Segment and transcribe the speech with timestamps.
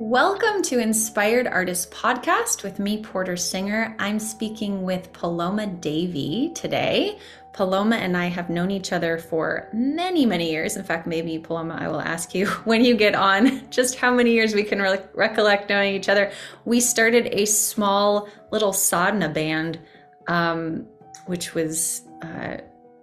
[0.00, 3.96] Welcome to Inspired Artist Podcast with me, Porter Singer.
[3.98, 7.18] I'm speaking with Paloma Davey today.
[7.52, 10.76] Paloma and I have known each other for many, many years.
[10.76, 14.30] In fact, maybe Paloma, I will ask you when you get on just how many
[14.30, 16.30] years we can re- recollect knowing each other.
[16.64, 19.80] We started a small little sadhana band,
[20.28, 20.86] um,
[21.26, 22.58] which was uh,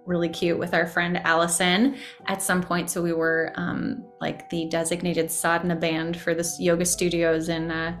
[0.06, 1.96] really cute with our friend Allison
[2.26, 2.90] at some point.
[2.90, 7.98] So we were um, like the designated sadhana band for the yoga studios in uh,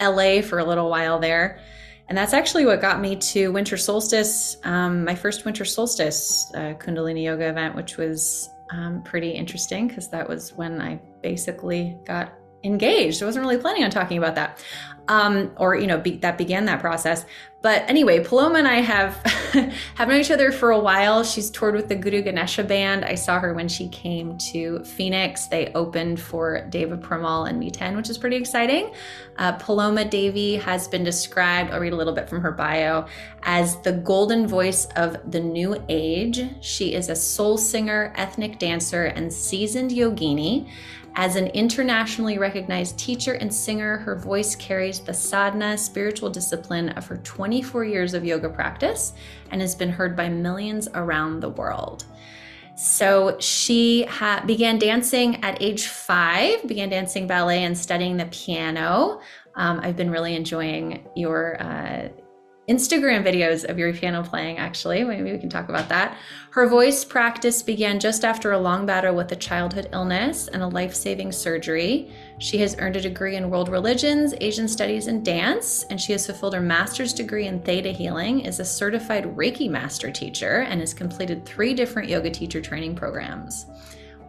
[0.00, 1.60] LA for a little while there.
[2.08, 6.74] And that's actually what got me to Winter Solstice, um, my first Winter Solstice uh,
[6.74, 12.34] Kundalini Yoga event, which was um, pretty interesting because that was when I basically got
[12.64, 13.22] engaged.
[13.22, 14.64] I wasn't really planning on talking about that,
[15.08, 17.24] um, or you know, be, that began that process.
[17.64, 19.14] But anyway, Paloma and I have
[19.94, 21.24] have known each other for a while.
[21.24, 23.06] She's toured with the Guru Ganesha band.
[23.06, 25.46] I saw her when she came to Phoenix.
[25.46, 28.92] They opened for Deva Premal and Miten, which is pretty exciting.
[29.38, 31.70] Uh, Paloma Davey has been described.
[31.70, 33.06] I'll read a little bit from her bio
[33.44, 36.46] as the golden voice of the new age.
[36.60, 40.68] She is a soul singer, ethnic dancer, and seasoned yogini.
[41.16, 47.06] As an internationally recognized teacher and singer, her voice carries the sadhana spiritual discipline of
[47.06, 49.12] her 24 years of yoga practice
[49.52, 52.04] and has been heard by millions around the world.
[52.74, 59.20] So she ha- began dancing at age five, began dancing ballet and studying the piano.
[59.54, 62.08] Um, I've been really enjoying your uh,
[62.68, 65.04] Instagram videos of your piano playing, actually.
[65.04, 66.16] Maybe we can talk about that.
[66.50, 70.68] Her voice practice began just after a long battle with a childhood illness and a
[70.68, 72.10] life saving surgery.
[72.38, 76.24] She has earned a degree in world religions, Asian studies, and dance, and she has
[76.24, 80.94] fulfilled her master's degree in Theta healing, is a certified Reiki master teacher, and has
[80.94, 83.66] completed three different yoga teacher training programs.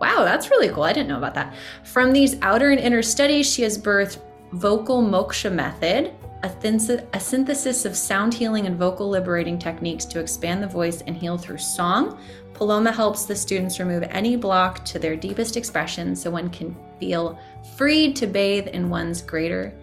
[0.02, 0.84] Wow, that's really cool.
[0.84, 1.56] I didn't know about that.
[1.84, 4.20] From these outer and inner studies, she has birthed
[4.52, 10.62] Vocal Moksha Method, a, a synthesis of sound healing and vocal liberating techniques to expand
[10.62, 12.20] the voice and heal through song.
[12.54, 17.38] Paloma helps the students remove any block to their deepest expression so one can feel
[17.76, 19.74] freed to bathe in one's greater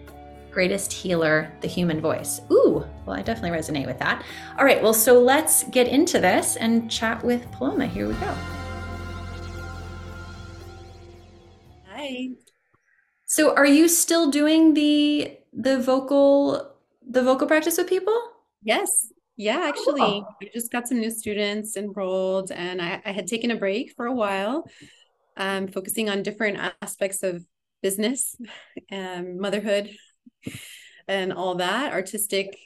[0.53, 2.41] greatest healer, the human voice.
[2.51, 4.23] Ooh, well, I definitely resonate with that.
[4.57, 7.87] All right, well, so let's get into this and chat with Paloma.
[7.87, 8.35] Here we go.
[11.87, 12.29] Hi.
[13.25, 16.73] So, are you still doing the the vocal
[17.07, 18.17] the vocal practice with people?
[18.61, 19.11] Yes.
[19.35, 20.27] Yeah, actually, oh.
[20.41, 24.05] I just got some new students enrolled and I, I had taken a break for
[24.05, 24.69] a while,
[25.37, 27.43] um, focusing on different aspects of
[27.81, 28.35] business
[28.91, 29.89] and motherhood
[31.07, 32.57] and all that, artistic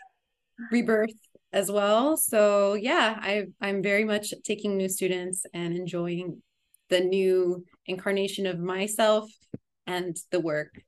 [0.72, 1.12] rebirth
[1.54, 2.18] as well.
[2.18, 6.42] So yeah, I I'm very much taking new students and enjoying
[6.90, 9.30] the new incarnation of myself
[9.86, 10.82] and the work.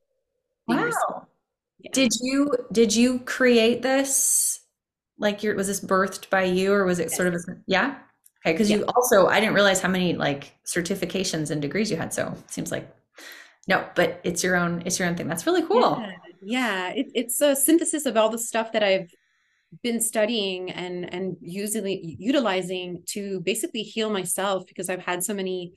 [0.68, 1.28] Wow.
[1.80, 1.92] Yeah.
[1.94, 4.60] Did you did you create this?
[5.18, 7.16] Like your was this birthed by you or was it yes.
[7.16, 7.98] sort of a, yeah?
[8.46, 8.78] Okay, because yeah.
[8.78, 12.14] you also I didn't realize how many like certifications and degrees you had.
[12.14, 12.90] So it seems like
[13.68, 15.28] no, but it's your own it's your own thing.
[15.28, 15.98] That's really cool.
[16.00, 16.90] Yeah, yeah.
[16.90, 19.10] It, it's a synthesis of all the stuff that I've
[19.84, 25.74] been studying and and usually utilizing to basically heal myself because I've had so many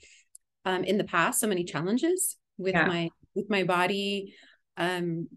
[0.64, 2.86] um in the past so many challenges with yeah.
[2.86, 4.34] my with my body
[4.76, 5.28] um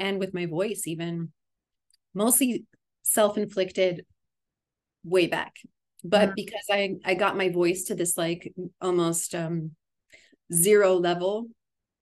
[0.00, 1.30] and with my voice even
[2.14, 2.64] mostly
[3.02, 4.04] self-inflicted
[5.04, 5.54] way back
[6.02, 6.34] but mm-hmm.
[6.36, 9.70] because i i got my voice to this like almost um
[10.52, 11.46] zero level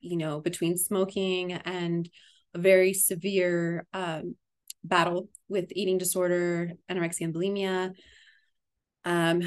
[0.01, 2.09] you know between smoking and
[2.55, 4.35] a very severe um
[4.85, 7.93] battle with eating disorder anorexia and bulimia
[9.05, 9.43] um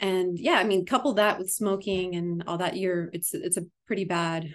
[0.00, 3.64] and yeah i mean couple that with smoking and all that you're it's it's a
[3.86, 4.54] pretty bad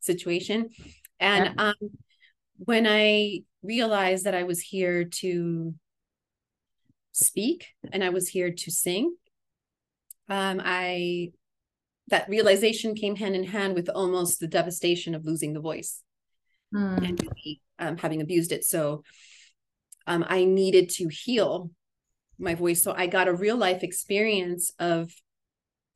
[0.00, 0.68] situation
[1.20, 1.68] and yeah.
[1.68, 1.90] um
[2.58, 5.74] when I realized that I was here to
[7.12, 9.14] speak and I was here to sing,
[10.28, 11.32] um, I
[12.08, 16.02] that realization came hand in hand with almost the devastation of losing the voice
[16.74, 16.96] mm.
[17.06, 17.20] and
[17.78, 18.64] um, having abused it.
[18.64, 19.02] So
[20.06, 21.70] um, I needed to heal
[22.38, 22.82] my voice.
[22.82, 25.12] So I got a real life experience of,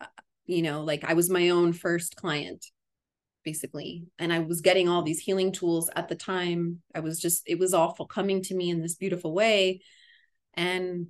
[0.02, 0.06] uh,
[0.44, 2.66] you know, like I was my own first client
[3.44, 4.04] basically.
[4.18, 6.82] And i was getting all these healing tools at the time.
[6.94, 9.80] I was just it was awful coming to me in this beautiful way.
[10.54, 11.08] And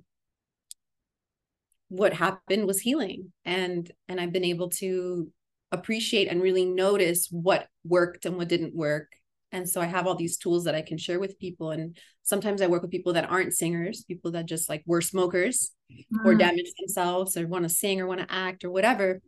[1.89, 3.31] what happened was healing.
[3.45, 5.31] And and i've been able to
[5.71, 9.11] appreciate and really notice what worked and what didn't work.
[9.51, 11.71] And so i have all these tools that i can share with people.
[11.71, 15.71] And sometimes i work with people that aren't singers people that just like were smokers
[15.91, 16.25] mm.
[16.25, 19.21] or damaged themselves or want to sing or want to act or whatever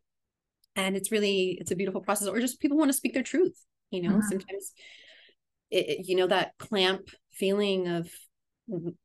[0.75, 3.59] and it's really it's a beautiful process or just people want to speak their truth
[3.91, 4.09] you know?
[4.09, 4.27] Mm-hmm.
[4.29, 4.71] sometimes
[5.71, 8.09] it, you know that clamp feeling of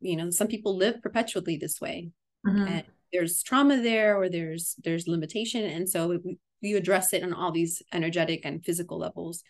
[0.00, 2.10] you know some people live perpetually this way
[2.46, 2.66] mm-hmm.
[2.66, 6.18] and there's trauma there or there's there's limitation and so
[6.60, 9.42] you address it on all these energetic and physical levels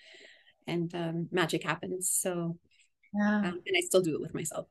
[0.66, 2.56] and um, magic happens so
[3.14, 3.38] yeah.
[3.38, 4.66] um, and i still do it with myself.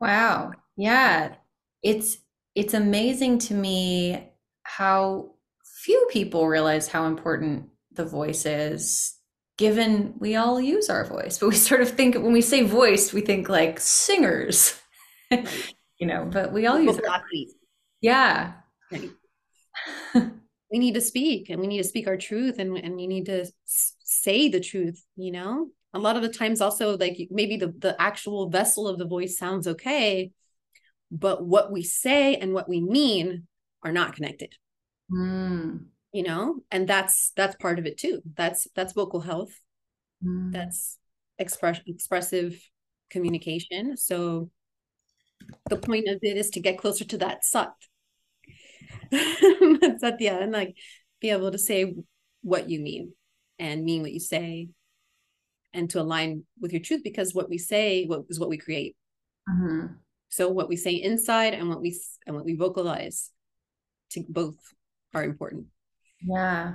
[0.00, 0.52] Wow.
[0.76, 1.34] Yeah.
[1.82, 2.18] It's
[2.54, 4.28] it's amazing to me
[4.62, 5.32] how
[5.82, 9.16] few people realize how important the voice is
[9.56, 13.12] given we all use our voice but we sort of think when we say voice
[13.12, 14.80] we think like singers
[15.30, 17.54] you know but we all use athletes
[18.00, 18.52] yeah.
[20.72, 23.26] We need to speak and we need to speak our truth and, and we need
[23.26, 25.68] to say the truth you know?
[25.92, 29.36] A lot of the times also like maybe the, the actual vessel of the voice
[29.36, 30.30] sounds okay
[31.10, 33.48] but what we say and what we mean
[33.82, 34.54] are not connected
[35.12, 35.84] mm.
[36.12, 38.20] You know and that's that's part of it too.
[38.36, 39.52] That's that's vocal health.
[40.24, 40.52] Mm.
[40.52, 40.98] that's
[41.38, 42.60] express expressive
[43.10, 43.96] communication.
[43.96, 44.50] So
[45.68, 47.72] the point of it is to get closer to that sat.
[49.98, 50.76] Satya and like
[51.20, 51.94] be able to say
[52.42, 53.12] what you mean
[53.58, 54.68] and mean what you say
[55.72, 58.96] and to align with your truth because what we say what is what we create.
[59.48, 59.94] Mm-hmm.
[60.28, 63.30] so what we say inside and what we and what we vocalize
[64.10, 64.56] to both
[65.14, 65.66] are important
[66.22, 66.74] yeah.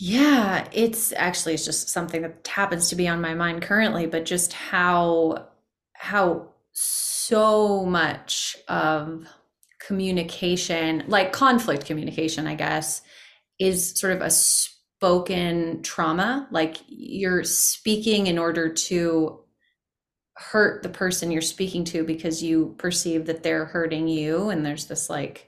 [0.00, 4.24] Yeah, it's actually it's just something that happens to be on my mind currently, but
[4.24, 5.48] just how
[5.94, 9.26] how so much of
[9.80, 13.02] communication, like conflict communication, I guess,
[13.58, 16.46] is sort of a spoken trauma.
[16.52, 19.40] Like you're speaking in order to
[20.34, 24.50] hurt the person you're speaking to because you perceive that they're hurting you.
[24.50, 25.47] And there's this like.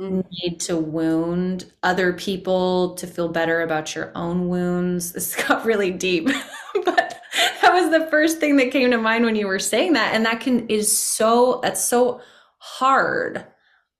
[0.00, 0.20] Mm-hmm.
[0.42, 5.12] need to wound other people to feel better about your own wounds.
[5.20, 6.24] This got really deep,
[6.84, 7.20] but
[7.60, 10.14] that was the first thing that came to mind when you were saying that.
[10.14, 12.22] And that can is so that's so
[12.56, 13.44] hard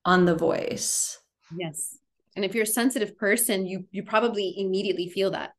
[0.07, 1.19] on the voice.
[1.55, 1.99] Yes.
[2.35, 5.53] And if you're a sensitive person, you you probably immediately feel that.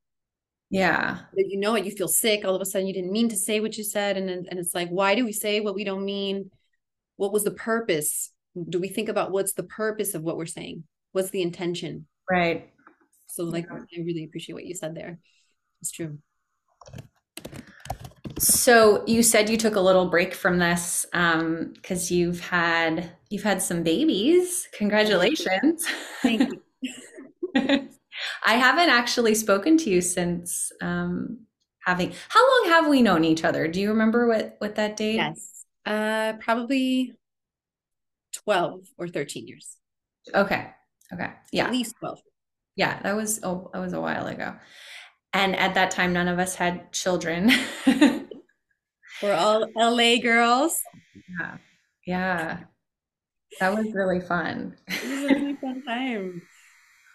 [0.71, 1.19] Yeah.
[1.35, 2.45] You know it, you feel sick.
[2.45, 4.17] All of a sudden you didn't mean to say what you said.
[4.17, 6.49] And, and it's like, why do we say what we don't mean?
[7.17, 8.30] What was the purpose?
[8.69, 10.83] Do we think about what's the purpose of what we're saying?
[11.11, 12.07] What's the intention?
[12.29, 12.69] Right.
[13.27, 15.19] So like i really appreciate what you said there.
[15.81, 16.17] It's true.
[18.37, 23.43] So you said you took a little break from this um because you've had you've
[23.43, 24.67] had some babies.
[24.73, 25.85] Congratulations.
[26.21, 26.51] Thank
[26.81, 27.89] you.
[28.45, 31.39] I haven't actually spoken to you since um
[31.85, 33.67] having how long have we known each other?
[33.67, 35.15] Do you remember what what that date?
[35.15, 35.65] Yes.
[35.85, 37.15] Uh probably
[38.45, 39.77] 12 or 13 years.
[40.33, 40.69] Okay.
[41.13, 41.29] Okay.
[41.51, 41.65] Yeah.
[41.65, 42.19] At least 12.
[42.75, 44.55] Yeah, that was oh, that was a while ago.
[45.33, 47.51] And at that time none of us had children.
[49.21, 50.79] We're all LA girls.
[51.39, 51.57] Yeah.
[52.05, 52.59] Yeah.
[53.59, 54.75] That was really fun.
[54.87, 56.41] it was a really fun time.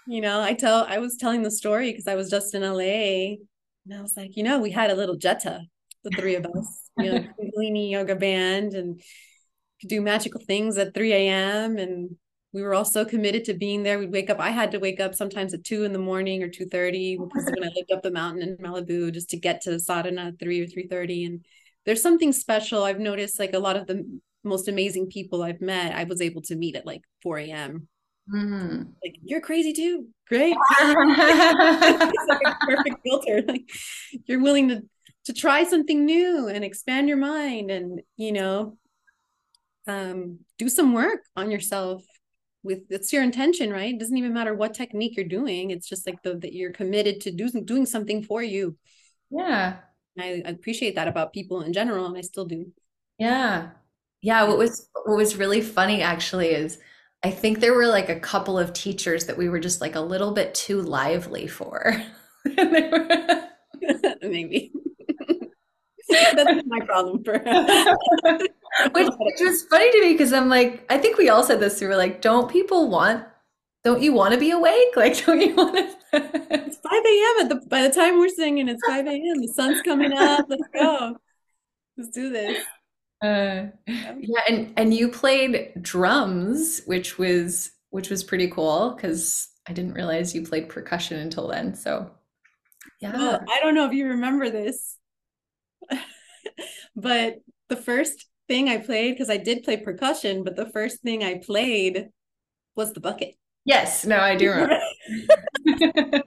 [0.07, 3.39] You know, I tell I was telling the story because I was just in LA
[3.87, 5.63] and I was like, you know, we had a little Jetta,
[6.05, 9.01] the three of us, you know, Kundalini yoga band and
[9.81, 11.77] could do magical things at 3 a.m.
[11.77, 12.17] and
[12.53, 13.99] we were all so committed to being there.
[13.99, 14.41] We'd wake up.
[14.41, 17.65] I had to wake up sometimes at two in the morning or 2:30 because when
[17.69, 20.67] I lived up the mountain in Malibu just to get to sadhana at 3 or
[20.67, 21.27] 3:30.
[21.27, 21.45] And
[21.85, 22.83] there's something special.
[22.83, 26.41] I've noticed like a lot of the most amazing people I've met, I was able
[26.43, 27.89] to meet at like 4 a.m.
[28.33, 28.83] Mm-hmm.
[29.05, 30.07] Like you're crazy too.
[30.29, 30.57] Great.
[30.81, 33.43] it's like a perfect filter.
[33.47, 33.69] Like
[34.25, 34.83] you're willing to
[35.27, 38.79] to try something new and expand your mind and you know
[39.87, 42.05] um, do some work on yourself
[42.63, 43.95] with it's your intention right?
[43.95, 45.71] It doesn't even matter what technique you're doing.
[45.71, 48.77] It's just like the, that you're committed to do, doing something for you.
[49.31, 49.77] Yeah.
[50.19, 52.73] I, I appreciate that about people in general and i still do.
[53.19, 53.71] Yeah.
[54.23, 56.79] Yeah what was what was really funny actually is
[57.23, 60.01] i think there were like a couple of teachers that we were just like a
[60.01, 61.95] little bit too lively for.
[64.23, 64.73] Maybe
[66.09, 67.39] that's my problem for
[68.93, 71.81] which, which was funny to me because I'm like, I think we all said this.
[71.81, 73.25] We were like, don't people want?
[73.85, 74.89] Don't you want to be awake?
[74.97, 75.97] Like, don't you want to?
[76.13, 77.45] it's 5 a.m.
[77.45, 79.41] at the by the time we're singing, it's 5 a.m.
[79.41, 80.47] The sun's coming up.
[80.49, 81.17] Let's go.
[81.97, 82.63] Let's do this.
[83.23, 89.73] Uh, yeah, and and you played drums, which was which was pretty cool because I
[89.73, 91.75] didn't realize you played percussion until then.
[91.75, 92.11] So,
[93.01, 94.97] yeah, well, I don't know if you remember this,
[96.97, 97.37] but
[97.69, 101.39] the first thing I played because I did play percussion, but the first thing I
[101.39, 102.09] played
[102.75, 103.35] was the bucket.
[103.65, 104.81] Yes, no, I do remember.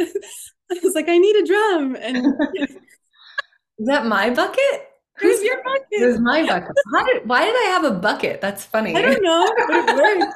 [0.00, 1.96] I was like, I need a drum.
[1.96, 2.16] And
[2.56, 4.88] is that my bucket?
[5.18, 5.86] Who's your bucket?
[5.90, 6.74] It was my bucket.
[6.94, 8.40] How did, why did I have a bucket?
[8.40, 8.96] That's funny.
[8.96, 10.34] I don't know, but it worked.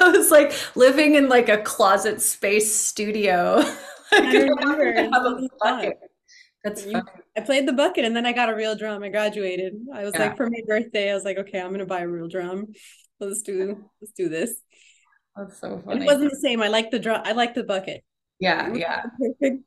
[0.00, 3.56] I was like living in like a closet space studio.
[4.12, 4.94] like, I remember.
[4.96, 5.98] I have a bucket.
[6.64, 7.02] That's You-
[7.36, 9.02] I played the bucket and then I got a real drum.
[9.02, 9.74] I graduated.
[9.94, 10.26] I was Yeah.
[10.28, 12.72] like, for my birthday, I was like, okay, I'm gonna buy a real drum.
[13.18, 14.60] Let's do let's do this.
[15.36, 16.04] That's so And funny.
[16.04, 16.60] it wasn't the same.
[16.62, 17.22] I like the drum.
[17.24, 18.02] I like the bucket.
[18.40, 19.02] Yeah, yeah.
[19.18, 19.62] Perfect.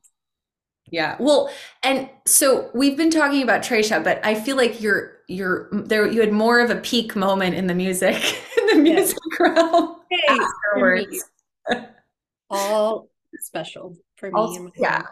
[0.90, 1.16] Yeah.
[1.18, 1.50] Well,
[1.82, 6.20] and so we've been talking about Trisha, but I feel like you're you're there you
[6.20, 8.16] had more of a peak moment in the music
[8.58, 9.14] in the Yes.
[9.14, 10.36] music realm Hey,
[10.74, 11.24] afterwards.
[12.50, 13.08] all
[13.40, 14.56] special for me.
[14.56, 15.02] And my yeah.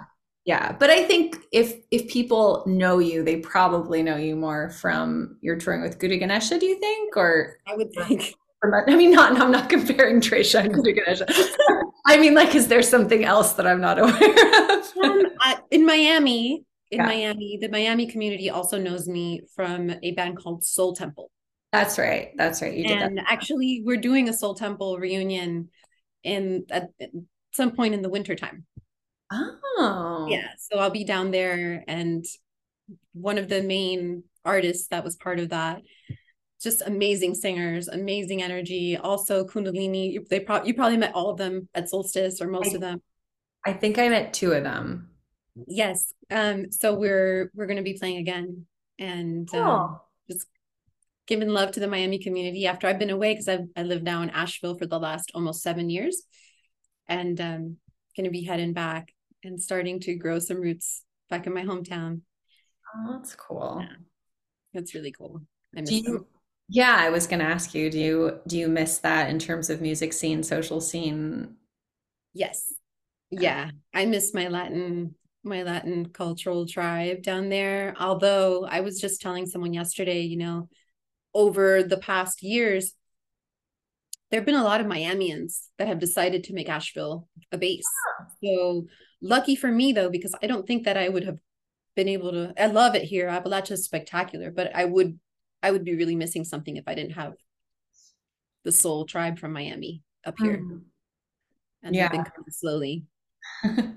[0.44, 0.72] Yeah.
[0.72, 5.56] But I think if if people know you, they probably know you more from your
[5.56, 7.16] touring with Guru Ganesha, do you think?
[7.16, 8.34] Or I would think.
[8.86, 11.26] I mean not I'm not comparing Trisha and Guru Ganesha.
[12.06, 14.92] I mean like is there something else that I'm not aware of?
[15.02, 17.06] Um, I, in Miami, in Yeah.
[17.06, 21.30] Miami, the Miami community also knows me from a band called Soul Temple.
[21.72, 22.32] That's right.
[22.36, 22.74] That's right.
[22.74, 23.24] You did that.
[23.26, 25.70] actually we're doing a soul temple reunion
[26.22, 27.10] in at, at
[27.52, 28.66] some point in the winter time
[29.32, 30.26] Oh.
[30.30, 32.24] yeah so i'll be down there and
[33.12, 35.82] one of the main artists that was part of that
[36.60, 41.68] just amazing singers amazing energy also kundalini they pro- you probably met all of them
[41.74, 43.00] at solstice or most of them
[43.64, 45.10] I think I met two of them.
[45.66, 48.66] yes um so we're we're going to be playing again
[48.98, 50.46] and um, just
[51.26, 54.22] giving love to the Miami community after I've been away because I've I live now
[54.22, 56.22] in Asheville for the last almost seven years,
[57.08, 57.76] and um,
[58.16, 59.12] going to be heading back
[59.44, 62.20] and starting to grow some roots back in my hometown.
[62.94, 63.78] Oh, that's cool.
[63.80, 63.96] Yeah.
[64.74, 65.42] That's really cool.
[65.76, 66.26] I miss Do you, them.
[66.68, 69.80] yeah, I was gonna ask you, do you do you miss that in terms of
[69.80, 71.56] music scene, social scene?
[72.34, 72.72] Yes,
[73.30, 77.94] yeah, I miss my Latin my Latin cultural tribe down there.
[77.98, 80.68] Although I was just telling someone yesterday, you know,
[81.34, 82.94] over the past years.
[84.30, 87.84] There have been a lot of Miamians that have decided to make Asheville a base.
[88.42, 88.86] So
[89.22, 91.38] lucky for me though, because I don't think that I would have
[91.96, 92.52] been able to.
[92.60, 93.28] I love it here.
[93.28, 95.18] Appalachia is spectacular, but I would,
[95.62, 97.34] I would be really missing something if I didn't have
[98.64, 100.82] the soul tribe from Miami up here, Mm.
[101.82, 102.08] and Yeah.
[102.08, 103.04] they've been coming slowly
[103.62, 103.88] because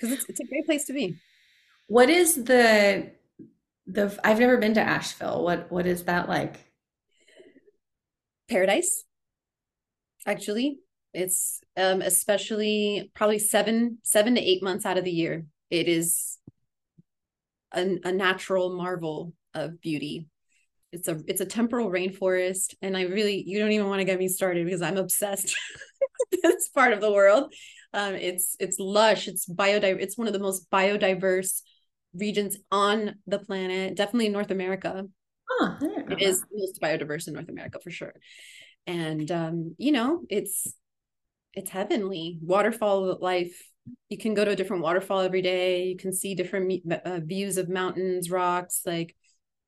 [0.00, 1.16] it's it's a great place to be.
[1.86, 3.12] What is the
[3.86, 5.44] the I've never been to Asheville.
[5.44, 6.56] What what is that like?
[8.48, 9.04] Paradise,
[10.26, 10.78] actually,
[11.16, 15.46] it's um especially probably seven seven to eight months out of the year.
[15.70, 16.38] It is
[17.72, 20.28] a, a natural marvel of beauty.
[20.92, 24.18] It's a it's a temporal rainforest, and I really you don't even want to get
[24.18, 25.56] me started because I'm obsessed
[26.30, 27.52] with this part of the world.
[27.94, 29.26] Um, it's it's lush.
[29.26, 30.00] It's biodiverse.
[30.00, 31.62] It's one of the most biodiverse
[32.14, 33.96] regions on the planet.
[33.96, 35.06] Definitely in North America.
[35.48, 38.12] Huh, I didn't know It is most biodiverse in North America for sure.
[38.86, 40.74] And um, you know, it's
[41.56, 42.38] it's heavenly.
[42.42, 43.70] Waterfall life.
[44.08, 45.86] You can go to a different waterfall every day.
[45.86, 49.16] You can see different uh, views of mountains, rocks, like.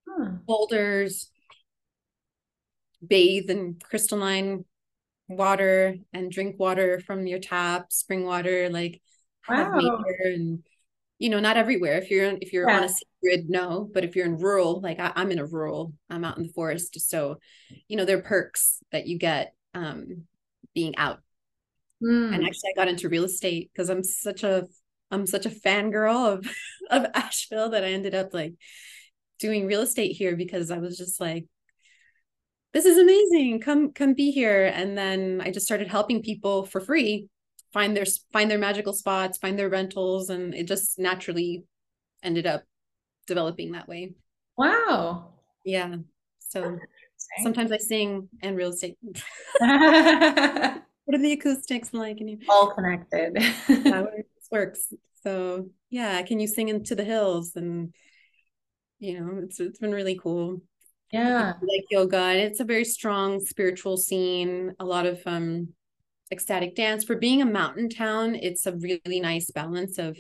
[0.09, 0.38] Huh.
[0.47, 1.30] boulders,
[3.07, 4.64] bathe in crystalline
[5.28, 9.00] water and drink water from your tap, spring water, like
[9.42, 9.76] have Wow.
[9.76, 10.64] nature and
[11.18, 11.99] you know, not everywhere.
[11.99, 12.88] If you're if you're on a
[13.23, 13.90] grid, no.
[13.92, 16.52] But if you're in rural, like I, I'm in a rural, I'm out in the
[16.52, 17.00] forest.
[17.00, 17.38] So,
[17.88, 20.25] you know, there are perks that you get um
[20.75, 21.21] being out.
[22.02, 22.35] Mm.
[22.35, 24.67] And actually I got into real estate because I'm such a
[25.11, 26.47] I'm such a fangirl of
[26.90, 28.55] of Asheville that I ended up like
[29.38, 31.47] doing real estate here because I was just like,
[32.73, 33.61] this is amazing.
[33.61, 34.67] Come come be here.
[34.67, 37.28] And then I just started helping people for free
[37.73, 41.64] find their find their magical spots, find their rentals, and it just naturally
[42.23, 42.64] ended up
[43.26, 44.14] developing that way.
[44.57, 45.35] Wow.
[45.64, 45.97] Yeah.
[46.38, 46.78] So
[47.43, 48.97] sometimes I sing and real estate.
[51.09, 52.19] What are the acoustics like?
[52.21, 53.38] And you, All connected.
[53.38, 54.93] how it works.
[55.23, 57.53] So yeah, can you sing into the hills?
[57.57, 57.95] And
[58.99, 60.61] you know, it's it's been really cool.
[61.12, 61.55] Yeah.
[61.62, 65.69] like yoga and it's a very strong spiritual scene a lot of um
[66.31, 70.19] ecstatic dance for being a mountain town it's a really nice balance of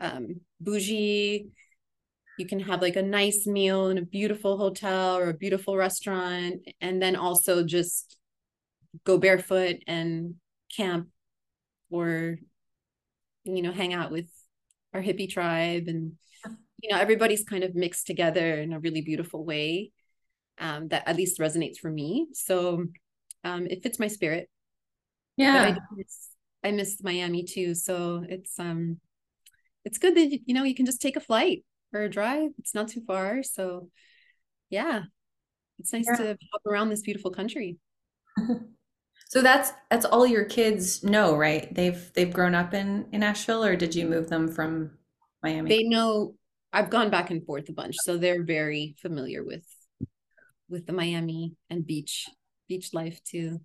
[0.00, 1.46] um bougie
[2.40, 6.56] you can have like a nice meal in a beautiful hotel or a beautiful restaurant
[6.80, 8.16] and then also just
[9.04, 10.34] go barefoot and
[10.74, 11.08] camp
[11.90, 12.38] or
[13.44, 14.26] you know hang out with
[14.94, 16.12] our hippie tribe and
[16.82, 19.90] you know everybody's kind of mixed together in a really beautiful way
[20.58, 22.84] um, that at least resonates for me so
[23.44, 24.48] um, it fits my spirit
[25.38, 25.74] but I Yeah.
[25.96, 26.28] miss
[26.62, 27.74] I missed Miami too.
[27.74, 28.98] So it's um
[29.84, 32.50] it's good that you know you can just take a flight or a drive.
[32.58, 33.42] It's not too far.
[33.42, 33.88] So
[34.68, 35.04] yeah.
[35.78, 36.16] It's nice yeah.
[36.16, 37.78] to hop around this beautiful country.
[39.30, 41.72] so that's that's all your kids know, right?
[41.72, 44.90] They've they've grown up in in Asheville or did you move them from
[45.40, 45.70] Miami?
[45.70, 46.34] They know
[46.72, 49.64] I've gone back and forth a bunch, so they're very familiar with
[50.68, 52.28] with the Miami and beach
[52.68, 53.60] beach life too.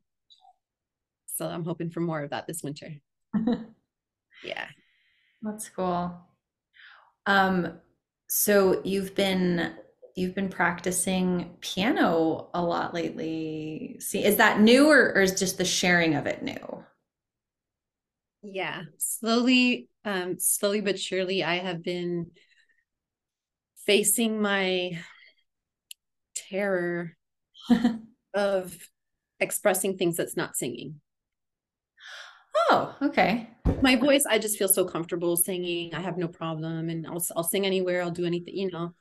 [1.34, 2.92] So I'm hoping for more of that this winter.
[4.44, 4.68] yeah.
[5.42, 6.16] That's cool.
[7.26, 7.80] Um
[8.28, 9.74] so you've been
[10.16, 13.98] you've been practicing piano a lot lately.
[14.00, 16.84] See, is that new or, or is just the sharing of it new?
[18.42, 22.32] Yeah, slowly, um, slowly but surely, I have been
[23.86, 25.00] facing my
[26.36, 27.16] terror
[28.34, 28.78] of
[29.40, 31.02] expressing things that's not singing.
[32.70, 33.50] Oh, okay.
[33.82, 35.94] My voice, I just feel so comfortable singing.
[35.94, 38.02] I have no problem, and I'll I'll sing anywhere.
[38.02, 38.94] I'll do anything, you know.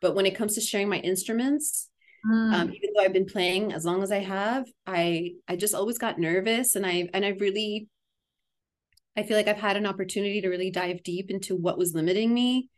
[0.00, 1.88] But when it comes to sharing my instruments,
[2.30, 2.52] mm.
[2.52, 5.98] um, even though I've been playing as long as I have, I I just always
[5.98, 7.88] got nervous, and I and I really,
[9.16, 12.32] I feel like I've had an opportunity to really dive deep into what was limiting
[12.32, 12.68] me,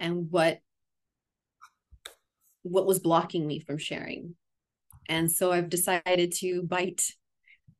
[0.00, 0.58] and what
[2.62, 4.34] what was blocking me from sharing,
[5.08, 7.02] and so I've decided to bite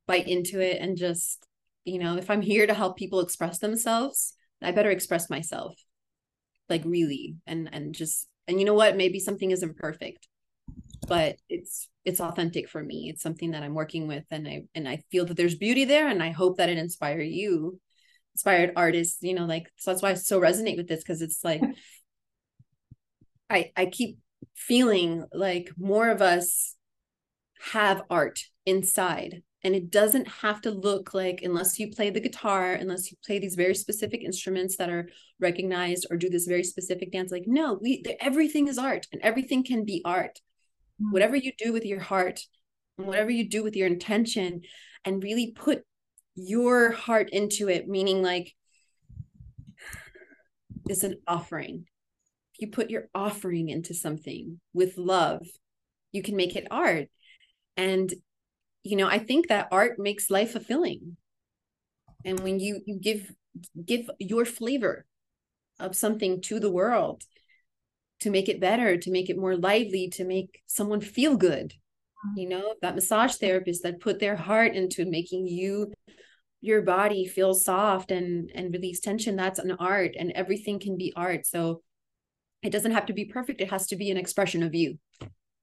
[0.07, 1.47] bite into it and just
[1.85, 5.75] you know if i'm here to help people express themselves i better express myself
[6.69, 8.97] like really and and just and you know what?
[8.97, 10.27] Maybe something isn't perfect
[11.07, 13.09] but it's it's authentic for me.
[13.09, 16.07] It's something that i'm working with and i and i feel that there's beauty there
[16.07, 17.79] and i hope that it inspire you
[18.35, 21.43] inspired artists you know like so that's why i so resonate with this because it's
[21.43, 21.61] like
[23.49, 24.17] i i keep
[24.55, 26.75] feeling like more of us
[27.71, 32.73] have art inside and it doesn't have to look like unless you play the guitar
[32.73, 37.11] unless you play these very specific instruments that are recognized or do this very specific
[37.11, 40.39] dance like no we everything is art and everything can be art.
[41.01, 41.11] Mm-hmm.
[41.11, 42.41] whatever you do with your heart
[42.97, 44.61] and whatever you do with your intention
[45.05, 45.83] and really put
[46.35, 48.53] your heart into it meaning like
[50.89, 51.85] it's an offering.
[52.55, 55.47] If you put your offering into something with love
[56.13, 57.09] you can make it art.
[57.75, 58.13] And
[58.83, 61.17] you know i think that art makes life fulfilling.
[62.25, 63.31] And when you you give
[63.85, 65.05] give your flavor
[65.79, 67.23] of something to the world
[68.21, 72.39] to make it better to make it more lively to make someone feel good mm-hmm.
[72.39, 75.91] you know that massage therapist that put their heart into making you
[76.63, 81.11] your body feel soft and and release tension that's an art and everything can be
[81.13, 81.45] art.
[81.45, 81.83] So
[82.63, 83.59] it doesn't have to be perfect.
[83.59, 84.97] It has to be an expression of you.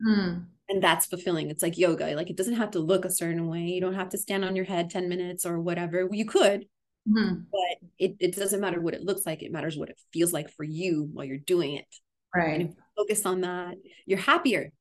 [0.07, 1.51] Mm and that's fulfilling.
[1.51, 3.61] It's like yoga like it doesn't have to look a certain way.
[3.61, 6.09] You don't have to stand on your head 10 minutes or whatever.
[6.11, 6.67] You could
[7.09, 7.41] mm-hmm.
[7.51, 9.43] but it, it doesn't matter what it looks like.
[9.43, 11.87] It matters what it feels like for you while you're doing it.
[12.35, 12.61] Right.
[12.61, 14.73] and if you focus on that you're happier.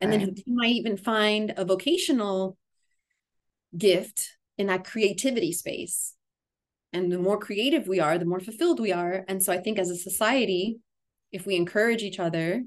[0.00, 0.20] And right.
[0.20, 2.56] then you might even find a vocational
[3.76, 6.14] gift in that creativity space.
[6.94, 9.24] And the more creative we are the more fulfilled we are.
[9.28, 10.78] And so i think as a society
[11.32, 12.64] if we encourage each other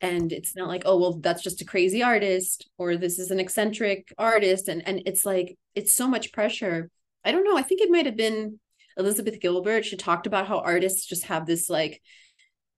[0.00, 3.40] and it's not like oh well that's just a crazy artist or this is an
[3.40, 4.68] eccentric artist.
[4.68, 6.90] And and it's like it's so much pressure.
[7.24, 7.56] I don't know.
[7.56, 8.58] I think it might have been
[8.96, 9.84] elizabeth gilbert.
[9.84, 12.00] She talked about how artists just have this like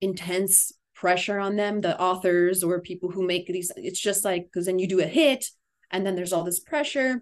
[0.00, 3.70] intense pressure on them the authors or people who make these.
[3.76, 5.46] It's just like because then you do a hit
[5.90, 7.20] and then there's all this pressure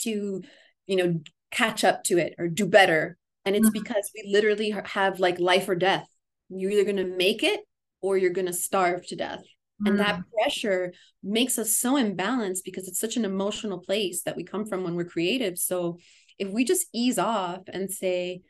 [0.00, 0.42] to
[0.86, 3.16] you know catch up to it or do better.
[3.44, 3.82] And it's mm-hmm.
[3.82, 6.06] because we literally have like life or death.
[6.50, 7.60] You're either going to make it
[8.00, 9.42] or you're going to starve to death.
[9.82, 9.90] Mm.
[9.90, 10.24] And that mm.
[10.32, 14.84] pressure makes us so imbalanced because it's such an emotional place that we come from
[14.84, 15.58] when we're creative.
[15.58, 15.98] So
[16.38, 18.42] if we just ease off and say,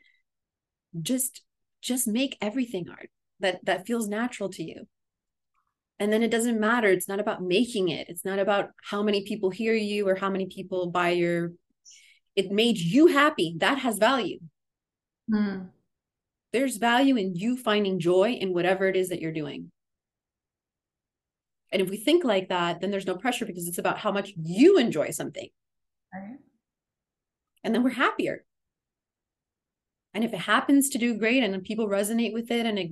[1.01, 1.41] just
[1.81, 3.09] just make everything art
[3.39, 4.87] that that feels natural to you
[5.99, 9.23] and then it doesn't matter it's not about making it it's not about how many
[9.23, 11.51] people hear you or how many people buy your
[12.35, 14.39] it made you happy that has value
[15.31, 15.69] mm
[16.53, 19.71] there's value in you finding joy in whatever it is that you're doing.
[21.71, 24.33] And if we think like that, then there's no pressure because it's about how much
[24.35, 25.47] you enjoy something.
[26.13, 26.37] Right.
[27.63, 28.43] And then we're happier.
[30.13, 32.91] And if it happens to do great and people resonate with it and it,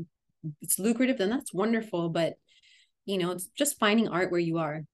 [0.62, 2.08] it's lucrative, then that's wonderful.
[2.08, 2.36] But,
[3.06, 4.86] you know, it's just finding art where you are.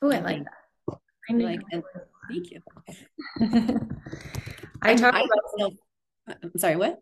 [0.00, 0.98] Oh, I like that.
[1.30, 1.84] I like that.
[2.28, 2.60] Thank you.
[4.82, 5.28] I talk about.
[5.54, 5.74] Myself,
[6.28, 6.98] uh, I'm sorry, what?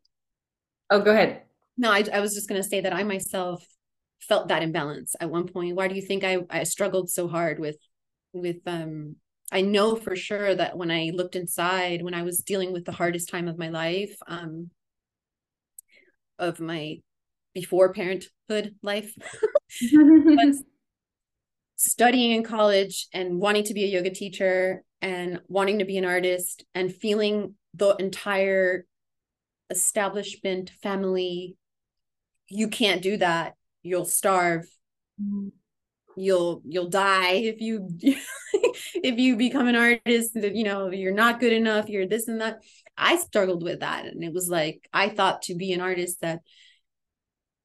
[0.91, 1.43] Oh, go ahead.
[1.77, 3.65] No, I, I was just going to say that I myself
[4.21, 5.77] felt that imbalance at one point.
[5.77, 7.77] Why do you think I, I struggled so hard with
[8.33, 9.17] with um
[9.53, 12.93] I know for sure that when I looked inside, when I was dealing with the
[12.93, 14.71] hardest time of my life, um,
[16.39, 16.99] of my
[17.53, 19.13] before parenthood life,
[21.77, 26.05] studying in college and wanting to be a yoga teacher and wanting to be an
[26.05, 28.85] artist and feeling the entire
[29.71, 31.57] establishment family
[32.51, 33.55] you can't do that.
[33.83, 34.67] You'll starve.
[35.21, 35.49] Mm-hmm.
[36.17, 41.53] you'll you'll die if you if you become an artist you know you're not good
[41.53, 42.61] enough you're this and that.
[42.97, 46.41] I struggled with that and it was like i thought to be an artist that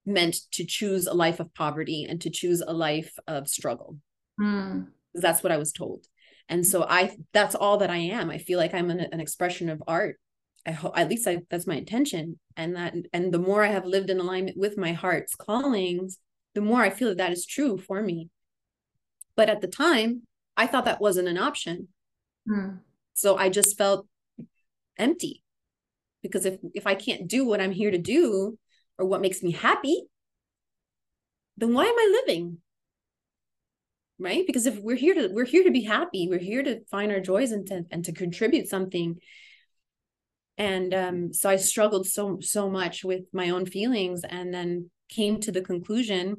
[0.06, 3.98] meant to choose a life of poverty and to choose a life of struggle.
[4.40, 4.88] Mm.
[5.14, 6.06] that's what i was told.
[6.50, 8.30] And so i that's all that i am.
[8.30, 10.18] I feel like i'm an, an expression of art
[10.66, 12.40] I hope at least I, that's my intention.
[12.58, 16.18] And that, and the more I have lived in alignment with my heart's callings,
[16.56, 18.30] the more I feel that that is true for me.
[19.36, 20.24] But at the time,
[20.58, 21.90] I thought that wasn't an option.
[22.48, 22.78] Hmm.
[23.14, 24.08] So I just felt
[24.98, 25.44] empty
[26.22, 28.58] because if if I can't do what I'm here to do
[28.98, 30.04] or what makes me happy,
[31.58, 32.58] then why am I living?
[34.18, 34.46] Right?
[34.48, 37.20] Because if we're here to we're here to be happy, we're here to find our
[37.20, 39.20] joys and to and to contribute something
[40.58, 45.40] and um, so i struggled so so much with my own feelings and then came
[45.40, 46.38] to the conclusion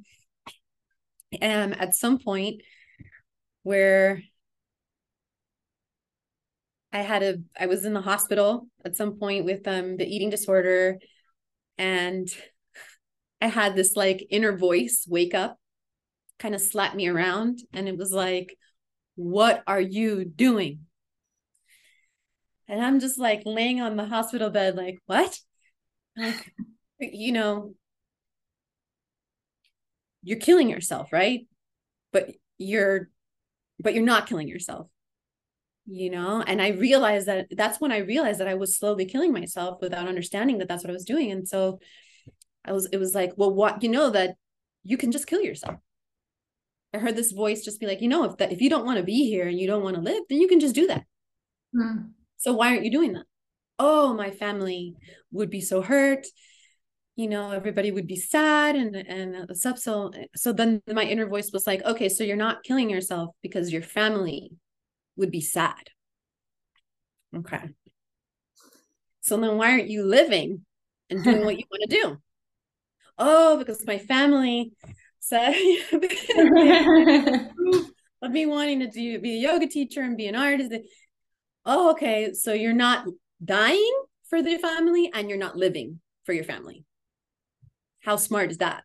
[1.42, 2.62] um, at some point
[3.62, 4.22] where
[6.92, 10.30] i had a i was in the hospital at some point with um, the eating
[10.30, 10.98] disorder
[11.78, 12.28] and
[13.40, 15.58] i had this like inner voice wake up
[16.38, 18.56] kind of slap me around and it was like
[19.16, 20.80] what are you doing
[22.68, 25.38] and I'm just like laying on the hospital bed, like, what?
[26.16, 26.52] Like,
[26.98, 27.74] you know,
[30.22, 31.46] you're killing yourself, right?
[32.12, 33.10] But you're,
[33.78, 34.88] but you're not killing yourself,
[35.86, 36.42] you know?
[36.44, 40.08] And I realized that that's when I realized that I was slowly killing myself without
[40.08, 41.30] understanding that that's what I was doing.
[41.30, 41.78] And so
[42.64, 44.36] I was, it was like, well, what, you know, that
[44.82, 45.76] you can just kill yourself.
[46.94, 48.96] I heard this voice just be like, you know, if that, if you don't want
[48.96, 51.04] to be here and you don't want to live, then you can just do that.
[51.74, 52.10] Mm.
[52.38, 53.24] So why aren't you doing that?
[53.78, 54.94] Oh, my family
[55.32, 56.26] would be so hurt.
[57.16, 59.78] You know, everybody would be sad and and the stuff.
[59.78, 63.72] So so then my inner voice was like, okay, so you're not killing yourself because
[63.72, 64.50] your family
[65.16, 65.90] would be sad.
[67.34, 67.70] Okay.
[69.20, 70.64] So then why aren't you living
[71.10, 72.16] and doing what you want to do?
[73.18, 74.72] Oh, because my family
[75.20, 75.54] said
[78.22, 80.72] of me wanting to do, be a yoga teacher and be an artist
[81.66, 83.06] oh, okay, so you're not
[83.44, 86.84] dying for the family and you're not living for your family.
[88.00, 88.84] How smart is that?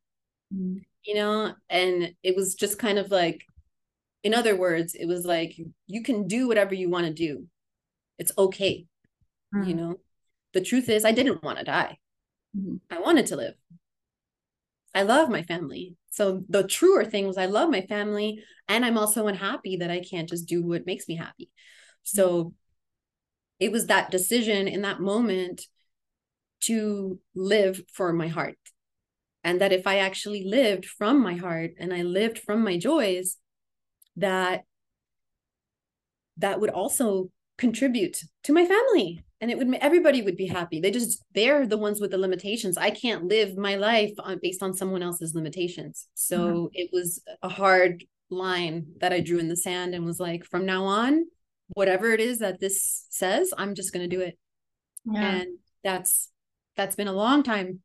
[0.54, 0.80] Mm-hmm.
[1.06, 3.44] You know, and it was just kind of like,
[4.24, 5.56] in other words, it was like,
[5.88, 7.48] you can do whatever you want to do.
[8.20, 8.86] It's okay.
[9.56, 9.70] Mm-hmm.
[9.70, 10.00] You know,
[10.54, 11.98] the truth is, I didn't want to die.
[12.58, 12.76] Mm-hmm.
[12.92, 13.56] I wanted to live.
[14.94, 15.96] I love my family.
[16.10, 20.02] So the truer thing was I love my family and I'm also unhappy that I
[20.02, 21.50] can't just do what makes me happy.
[22.04, 22.54] So
[23.62, 25.68] it was that decision in that moment
[26.62, 28.58] to live for my heart.
[29.44, 33.38] And that if i actually lived from my heart and i lived from my joys
[34.16, 34.66] that
[36.38, 39.24] that would also contribute to my family.
[39.40, 40.80] And it would everybody would be happy.
[40.80, 42.78] They just they're the ones with the limitations.
[42.78, 46.08] I can't live my life on, based on someone else's limitations.
[46.14, 46.66] So mm-hmm.
[46.74, 50.66] it was a hard line that i drew in the sand and was like from
[50.66, 51.26] now on
[51.74, 54.38] whatever it is that this says i'm just going to do it
[55.06, 55.36] yeah.
[55.36, 56.30] and that's
[56.76, 57.80] that's been a long time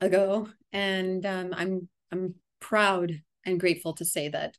[0.00, 4.56] ago and um, i'm i'm proud and grateful to say that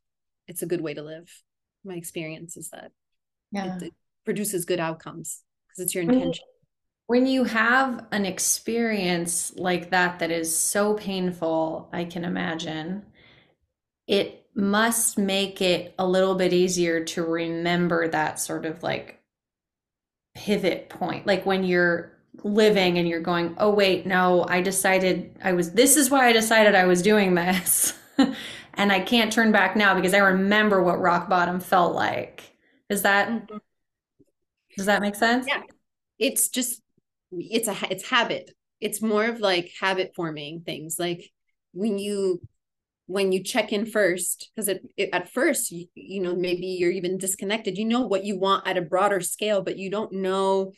[0.48, 1.30] it's a good way to live
[1.84, 2.92] my experience is that
[3.52, 3.78] yeah.
[3.78, 3.94] it, it
[4.26, 6.44] produces good outcomes because it's your intention
[7.08, 13.04] when you have an experience like that that is so painful i can imagine
[14.08, 19.22] it must make it a little bit easier to remember that sort of like
[20.34, 21.28] pivot point.
[21.28, 22.12] Like when you're
[22.44, 26.34] living and you're going, oh, wait, no, I decided I was, this is why I
[26.34, 27.94] decided I was doing this.
[28.74, 32.44] and I can't turn back now because I remember what rock bottom felt like.
[32.90, 33.58] Is that, mm-hmm.
[34.76, 35.46] does that make sense?
[35.48, 35.62] Yeah.
[36.18, 36.82] It's just,
[37.32, 38.52] it's a, it's habit.
[38.82, 40.98] It's more of like habit forming things.
[40.98, 41.32] Like
[41.74, 42.42] when you
[43.08, 46.92] when you check in first because it, it, at first you, you know maybe you're
[46.92, 50.72] even disconnected you know what you want at a broader scale but you don't know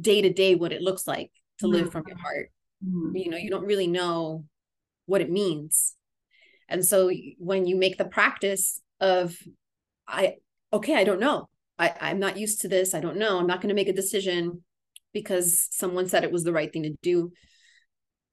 [0.00, 2.50] day to day what it looks like to live from your heart
[2.84, 3.16] mm-hmm.
[3.16, 4.44] you know you don't really know
[5.06, 5.94] what it means
[6.68, 9.36] and so when you make the practice of
[10.06, 10.34] i
[10.72, 11.48] okay i don't know
[11.78, 12.94] I, I'm not used to this.
[12.94, 13.38] I don't know.
[13.38, 14.62] I'm not going to make a decision
[15.12, 17.32] because someone said it was the right thing to do.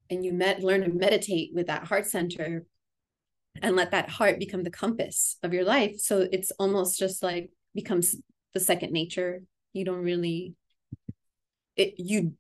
[0.10, 2.66] And you met learn to meditate with that heart center
[3.62, 6.00] and let that heart become the compass of your life.
[6.00, 8.16] So it's almost just like becomes
[8.54, 9.42] the second nature.
[9.74, 10.56] You don't really
[11.76, 12.34] it you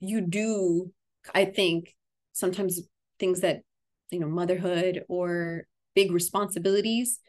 [0.00, 0.92] you do,
[1.34, 1.94] I think,
[2.32, 2.80] sometimes
[3.18, 3.62] things that,
[4.10, 7.20] you know, motherhood or big responsibilities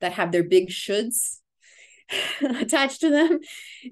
[0.00, 1.38] that have their big shoulds
[2.40, 3.40] attached to them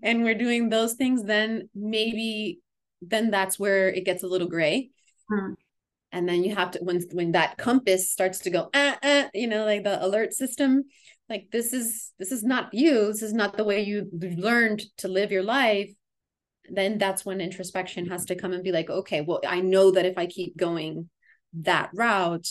[0.03, 2.61] and we're doing those things then maybe
[3.03, 4.91] then that's where it gets a little gray
[5.29, 5.53] hmm.
[6.17, 9.47] And then you have to when when that compass starts to go ah, ah, you
[9.47, 10.85] know like the alert system
[11.29, 15.09] like this is this is not you this is not the way you learned to
[15.09, 15.91] live your life
[16.71, 20.07] then that's when introspection has to come and be like okay well i know that
[20.07, 21.09] if i keep going
[21.53, 22.49] that route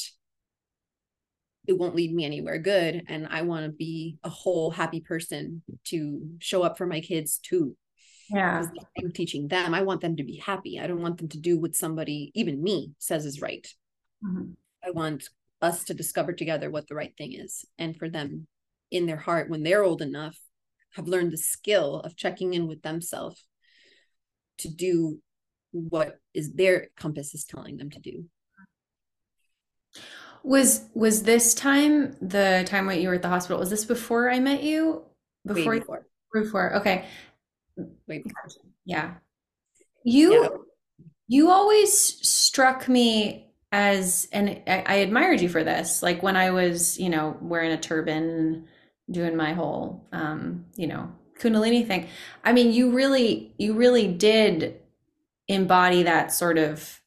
[1.67, 5.63] it won't lead me anywhere good and i want to be a whole happy person
[5.83, 7.75] to show up for my kids too
[8.29, 8.63] yeah
[8.97, 11.59] i'm teaching them i want them to be happy i don't want them to do
[11.59, 13.67] what somebody even me says is right
[14.23, 14.51] mm-hmm.
[14.85, 15.29] i want
[15.61, 18.47] us to discover together what the right thing is and for them
[18.91, 20.37] in their heart when they're old enough
[20.93, 23.45] have learned the skill of checking in with themselves
[24.57, 25.19] to do
[25.71, 28.25] what is their compass is telling them to do
[30.45, 33.59] was was this time the time when you were at the hospital?
[33.59, 35.03] Was this before I met you?
[35.45, 36.05] Before before.
[36.31, 36.75] before.
[36.75, 37.05] Okay.
[38.07, 38.31] Before.
[38.85, 39.15] Yeah.
[40.03, 40.49] You yeah.
[41.27, 46.03] you always struck me as and I, I admired you for this.
[46.03, 48.67] Like when I was, you know, wearing a turban
[49.09, 52.07] doing my whole um, you know, kundalini thing.
[52.43, 54.79] I mean, you really you really did
[55.47, 57.01] embody that sort of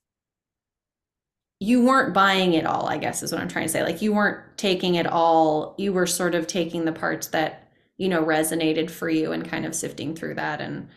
[1.60, 3.82] you weren't buying it all, I guess is what I'm trying to say.
[3.82, 5.74] Like you weren't taking it all.
[5.78, 7.67] You were sort of taking the parts that,
[7.98, 10.60] you know, resonated for you and kind of sifting through that.
[10.60, 10.88] And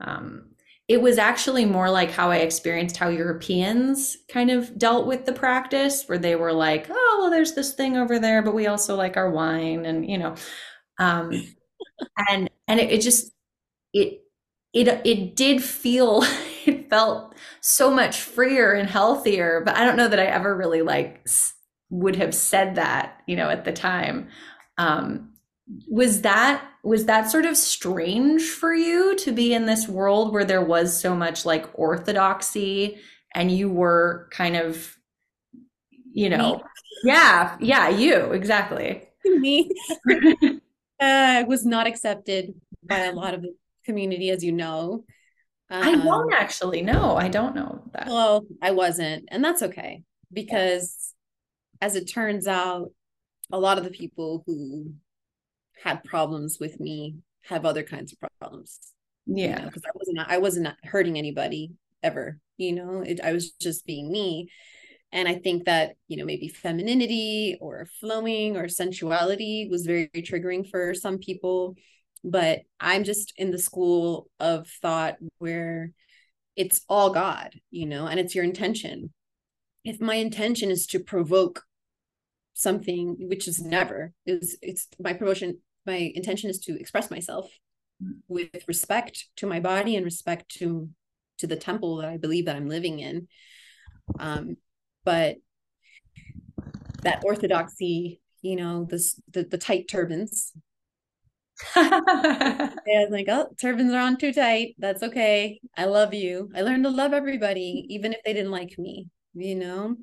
[0.00, 0.46] um,
[0.88, 5.32] it was actually more like how I experienced how Europeans kind of dealt with the
[5.32, 8.96] practice, where they were like, oh, well, there's this thing over there, but we also
[8.96, 10.34] like our wine and, you know,
[11.00, 11.32] um,
[12.30, 13.32] and, and it, it just,
[13.94, 14.22] it,
[14.72, 16.22] it, it did feel
[16.66, 20.82] it felt so much freer and healthier but i don't know that i ever really
[20.82, 21.26] like
[21.90, 24.28] would have said that you know at the time
[24.78, 25.30] um
[25.88, 30.44] was that was that sort of strange for you to be in this world where
[30.44, 32.98] there was so much like orthodoxy
[33.34, 34.96] and you were kind of
[36.12, 36.62] you know Me?
[37.04, 39.70] yeah yeah you exactly me
[41.00, 43.54] uh, was not accepted by a lot of the
[43.86, 45.04] community as you know
[45.70, 47.16] um, I don't actually know.
[47.16, 48.06] I don't know that.
[48.06, 51.14] Well, I wasn't, and that's okay because,
[51.80, 52.90] as it turns out,
[53.50, 54.92] a lot of the people who
[55.82, 58.78] had problems with me have other kinds of problems.
[59.26, 62.38] Yeah, because you know, I wasn't I wasn't hurting anybody ever.
[62.56, 64.50] You know, it, I was just being me.
[65.12, 70.68] And I think that, you know, maybe femininity or flowing or sensuality was very triggering
[70.68, 71.76] for some people
[72.24, 75.92] but i'm just in the school of thought where
[76.56, 79.12] it's all god you know and it's your intention
[79.84, 81.64] if my intention is to provoke
[82.54, 87.50] something which is never is it's my promotion my intention is to express myself
[88.28, 90.88] with respect to my body and respect to
[91.38, 93.28] to the temple that i believe that i'm living in
[94.18, 94.56] um
[95.04, 95.36] but
[97.02, 100.52] that orthodoxy you know this the, the tight turbans
[101.76, 104.74] was like, oh, turbans are on too tight.
[104.78, 105.60] That's okay.
[105.76, 106.50] I love you.
[106.54, 109.96] I learned to love everybody, even if they didn't like me, you know?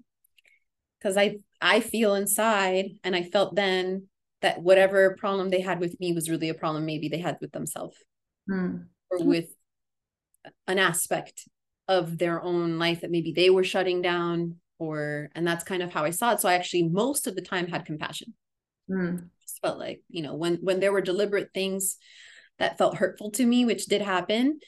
[0.98, 4.08] Because I I feel inside and I felt then
[4.42, 7.52] that whatever problem they had with me was really a problem maybe they had with
[7.52, 7.98] themselves
[8.50, 8.86] mm.
[9.10, 9.50] or with
[10.68, 11.48] an aspect
[11.88, 15.94] of their own life that maybe they were shutting down or and that's kind of
[15.94, 16.40] how I saw it.
[16.40, 18.34] So I actually most of the time had compassion.
[18.90, 19.30] Mm
[19.62, 21.98] felt like you know when when there were deliberate things
[22.60, 24.60] that felt hurtful to me which did happen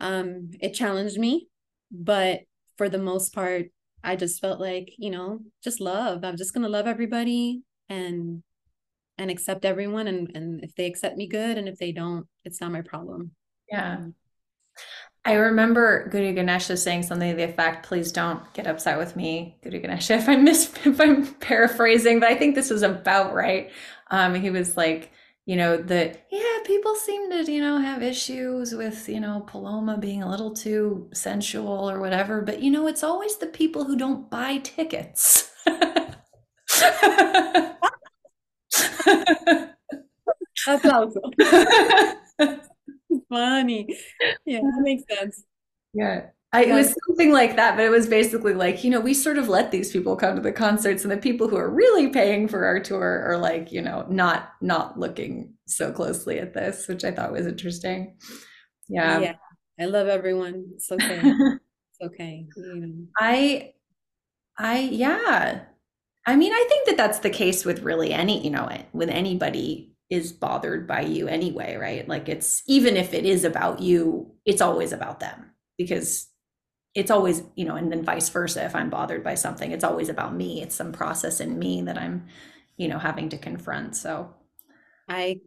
[0.00, 1.48] um it challenged me
[1.90, 2.40] but
[2.76, 3.66] for the most part
[4.04, 8.42] i just felt like you know just love i'm just going to love everybody and
[9.18, 12.60] and accept everyone and and if they accept me good and if they don't it's
[12.60, 13.30] not my problem
[13.70, 14.14] yeah um,
[15.26, 19.56] I remember Guru Ganesha saying something to the effect, please don't get upset with me,
[19.60, 23.72] Guru Ganesha, if I'm mis if I'm paraphrasing, but I think this was about right.
[24.12, 25.10] Um, he was like,
[25.44, 29.98] you know, the yeah, people seem to, you know, have issues with, you know, Paloma
[29.98, 33.96] being a little too sensual or whatever, but you know, it's always the people who
[33.96, 35.50] don't buy tickets.
[40.66, 41.30] That's awesome.
[43.28, 43.86] funny.
[44.44, 45.44] Yeah, that makes sense.
[45.92, 46.26] Yeah.
[46.52, 49.36] I, it was something like that, but it was basically like, you know, we sort
[49.36, 52.48] of let these people come to the concerts and the people who are really paying
[52.48, 57.04] for our tour are like, you know, not not looking so closely at this, which
[57.04, 58.16] I thought was interesting.
[58.88, 59.18] Yeah.
[59.18, 59.34] Yeah.
[59.78, 60.66] I love everyone.
[60.74, 61.20] It's okay.
[61.22, 62.46] it's okay.
[62.56, 63.06] You know.
[63.18, 63.74] I
[64.56, 65.64] I yeah.
[66.26, 69.94] I mean, I think that that's the case with really any, you know, with anybody
[70.10, 72.08] is bothered by you anyway, right?
[72.08, 76.28] Like it's even if it is about you, it's always about them because
[76.94, 78.64] it's always, you know, and then vice versa.
[78.64, 80.62] If I'm bothered by something, it's always about me.
[80.62, 82.26] It's some process in me that I'm,
[82.76, 83.96] you know, having to confront.
[83.96, 84.34] So
[85.08, 85.40] I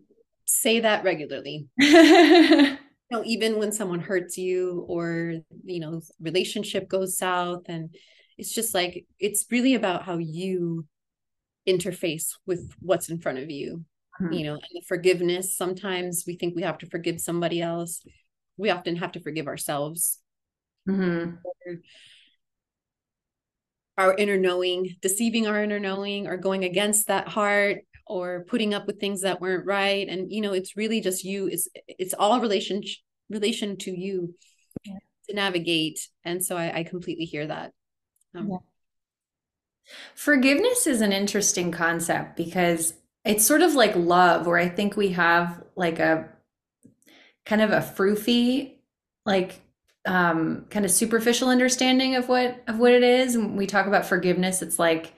[0.45, 1.67] say that regularly.
[1.77, 2.77] you
[3.11, 7.89] know, even when someone hurts you or, you know, relationship goes south and
[8.39, 10.86] it's just like it's really about how you
[11.67, 13.84] interface with what's in front of you
[14.21, 14.34] mm-hmm.
[14.34, 15.56] you know and the forgiveness.
[15.56, 18.02] Sometimes we think we have to forgive somebody else.
[18.58, 20.19] We often have to forgive ourselves.
[20.88, 21.36] Mm-hmm.
[23.97, 28.88] our inner knowing deceiving our inner knowing or going against that heart or putting up
[28.88, 30.08] with things that weren't right.
[30.08, 31.47] And you know it's really just you.
[31.47, 32.82] It's it's all relation
[33.30, 34.36] relation to you
[34.84, 34.95] yeah.
[35.28, 35.99] to navigate.
[36.23, 37.71] And so I, I completely hear that
[38.35, 38.57] um, yeah.
[40.15, 42.93] Forgiveness is an interesting concept because
[43.25, 46.29] it's sort of like love, where I think we have like a
[47.45, 48.75] kind of a froofy,
[49.25, 49.61] like
[50.05, 53.35] um, kind of superficial understanding of what of what it is.
[53.35, 55.13] And we talk about forgiveness, it's like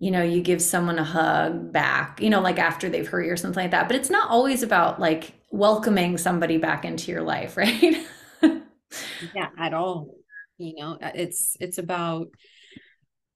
[0.00, 3.32] you know you give someone a hug back you know like after they've hurt you
[3.32, 7.22] or something like that but it's not always about like welcoming somebody back into your
[7.22, 7.98] life right
[9.34, 10.08] yeah at all
[10.60, 12.28] you know uh, it's it's about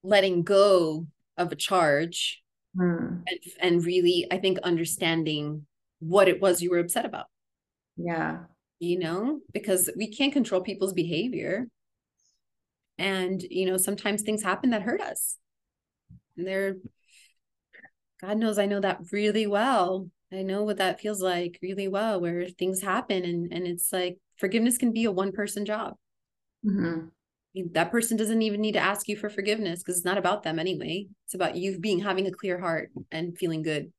[0.03, 1.07] letting go
[1.37, 2.43] of a charge
[2.77, 3.23] mm.
[3.27, 5.65] and, and really i think understanding
[5.99, 7.25] what it was you were upset about.
[7.97, 8.39] Yeah.
[8.79, 11.67] You know because we can't control people's behavior.
[12.97, 15.37] And you know sometimes things happen that hurt us.
[16.37, 16.75] And they're
[18.21, 20.09] god knows i know that really well.
[20.31, 24.17] I know what that feels like really well where things happen and and it's like
[24.37, 25.95] forgiveness can be a one person job.
[26.65, 27.07] Mm-hmm
[27.71, 30.59] that person doesn't even need to ask you for forgiveness because it's not about them
[30.59, 31.07] anyway.
[31.25, 33.91] It's about you being having a clear heart and feeling good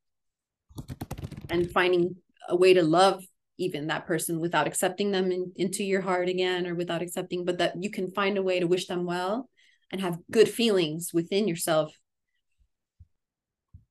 [1.49, 2.16] and finding
[2.49, 3.25] a way to love
[3.59, 7.59] even that person without accepting them in, into your heart again or without accepting, but
[7.59, 9.49] that you can find a way to wish them well
[9.90, 11.92] and have good feelings within yourself.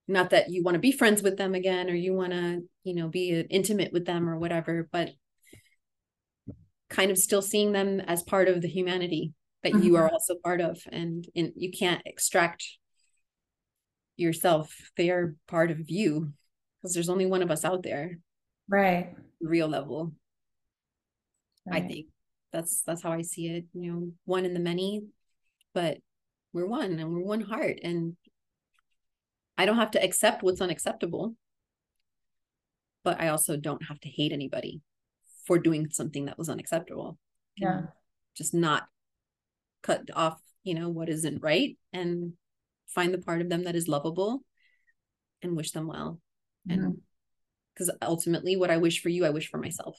[0.07, 2.93] Not that you want to be friends with them again or you want to, you
[2.93, 5.09] know, be uh, intimate with them or whatever, but
[6.91, 9.33] kind of still seeing them as part of the humanity
[9.65, 9.83] that mm-hmm.
[9.83, 12.65] you are also part of and, and you can't extract
[14.15, 14.73] yourself.
[14.95, 16.31] They are part of you
[16.81, 18.19] because there's only one of us out there.
[18.69, 19.13] Right.
[19.41, 20.13] Real level.
[21.67, 21.81] Right.
[21.81, 22.05] i think
[22.53, 25.01] that's that's how i see it you know one in the many
[25.73, 25.97] but
[26.53, 28.15] we're one and we're one heart and
[29.57, 31.33] i don't have to accept what's unacceptable
[33.03, 34.83] but i also don't have to hate anybody
[35.45, 37.17] for doing something that was unacceptable.
[37.55, 37.83] Yeah.
[38.35, 38.87] Just not
[39.85, 42.33] cut off you know what isn't right and
[42.87, 44.43] find the part of them that is lovable
[45.43, 46.19] and wish them well
[46.67, 46.83] mm-hmm.
[46.83, 46.97] and
[47.73, 49.95] because ultimately what i wish for you i wish for myself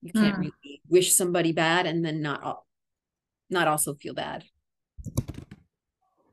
[0.00, 0.38] you can't mm.
[0.38, 2.62] really wish somebody bad and then not
[3.50, 4.44] not also feel bad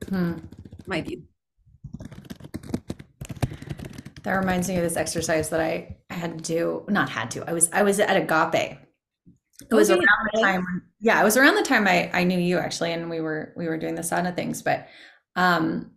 [0.08, 0.34] hmm.
[0.86, 1.24] my view
[4.22, 7.52] that reminds me of this exercise that I had to do not had to i
[7.52, 8.78] was i was at agape
[9.70, 9.98] it was okay.
[9.98, 13.08] around the time yeah it was around the time i i knew you actually and
[13.08, 14.88] we were we were doing the sauna things but
[15.36, 15.90] um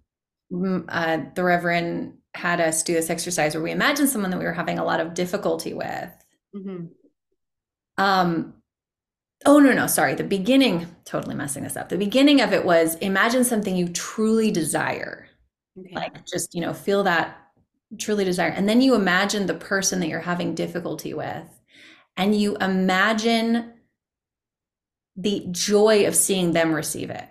[0.88, 4.54] uh, the reverend had us do this exercise where we imagined someone that we were
[4.54, 6.12] having a lot of difficulty with
[6.56, 6.86] mm-hmm.
[7.98, 8.54] um
[9.46, 12.96] oh no no sorry the beginning totally messing this up the beginning of it was
[12.96, 15.28] imagine something you truly desire
[15.80, 15.96] okay.
[15.96, 17.38] like just you know feel that
[17.98, 21.62] truly desire and then you imagine the person that you're having difficulty with
[22.18, 23.74] and you imagine
[25.18, 27.28] the joy of seeing them receive it.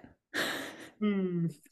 [1.02, 1.54] Mm.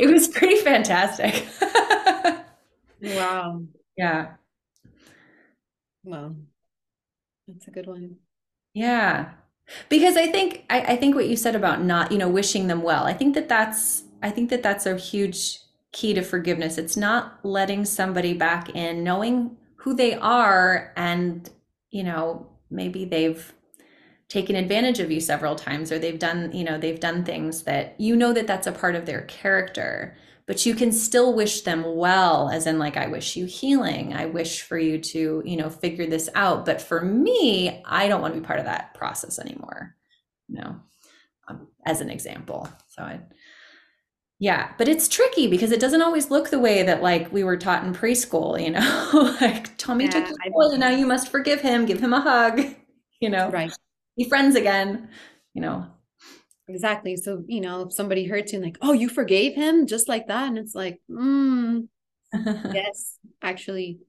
[0.00, 1.46] It was pretty fantastic.
[3.00, 3.62] wow.
[3.96, 4.32] Yeah.
[6.02, 6.34] Well,
[7.46, 8.16] that's a good one.
[8.74, 9.30] Yeah.
[9.88, 12.82] Because I think I, I think what you said about not, you know, wishing them
[12.82, 13.04] well.
[13.04, 15.60] I think that that's I think that that's a huge
[15.92, 16.78] key to forgiveness.
[16.78, 21.48] It's not letting somebody back in, knowing who they are and,
[21.90, 23.52] you know, maybe they've
[24.28, 27.98] taken advantage of you several times or they've done you know they've done things that
[27.98, 30.16] you know that that's a part of their character
[30.46, 34.14] but you can still wish them well as in like i wish you healing.
[34.14, 36.64] I wish for you to you know figure this out.
[36.66, 39.94] But for me i don't want to be part of that process anymore
[40.48, 40.76] you know
[41.48, 42.68] um, as an example.
[42.88, 43.20] So i
[44.40, 47.56] yeah but it's tricky because it doesn't always look the way that like we were
[47.56, 49.36] taught in preschool you know?
[49.40, 51.86] Like tommy yeah, took boy and now you must forgive him.
[51.86, 52.60] Give him a hug
[53.20, 53.50] you know?
[53.50, 53.72] Right
[54.18, 55.08] be friends again
[55.54, 55.86] you know
[56.68, 57.16] Exactly.
[57.16, 60.28] So, you know, if somebody hurts you and like, oh, you forgave him just like
[60.28, 60.48] that.
[60.48, 61.88] And it's like, mm,
[62.34, 64.00] yes, actually,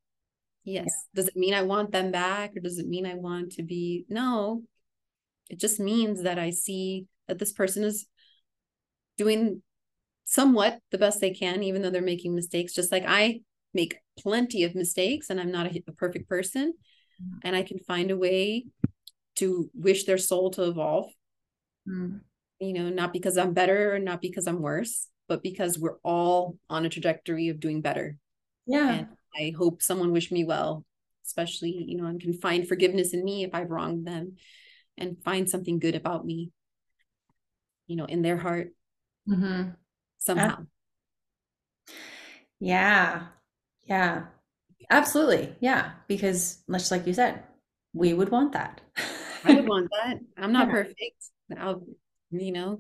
[0.66, 0.90] yes.
[1.16, 4.06] Does it mean I want them back or does it mean I want to be?
[4.10, 4.64] No,
[5.50, 8.08] it just means that I see that this person is
[9.18, 9.62] doing
[10.26, 13.40] somewhat the best they can, even though they're making mistakes, just like I
[13.74, 16.74] make plenty of mistakes and I'm not a, a perfect person.
[17.24, 17.40] Mm.
[17.46, 18.66] And I can find a way
[19.40, 21.12] to wish their soul to evolve.
[21.88, 22.22] Mm
[22.60, 26.58] you know, not because I'm better or not because I'm worse, but because we're all
[26.70, 28.18] on a trajectory of doing better.
[28.66, 28.92] Yeah.
[28.92, 30.86] And I hope someone wish me well,
[31.26, 34.36] especially, you know, and can find forgiveness in me if I've wronged them
[34.98, 36.52] and find something good about me,
[37.88, 38.74] you know, in their heart
[39.28, 39.70] mm-hmm.
[40.18, 40.66] somehow.
[42.60, 43.28] Yeah.
[43.86, 44.24] Yeah.
[44.90, 45.56] Absolutely.
[45.62, 45.92] Yeah.
[46.08, 47.44] Because much like you said,
[47.94, 48.82] we would want that.
[49.44, 50.20] I would want that.
[50.38, 50.98] I'm not perfect.
[51.58, 51.84] I'll
[52.32, 52.80] you know,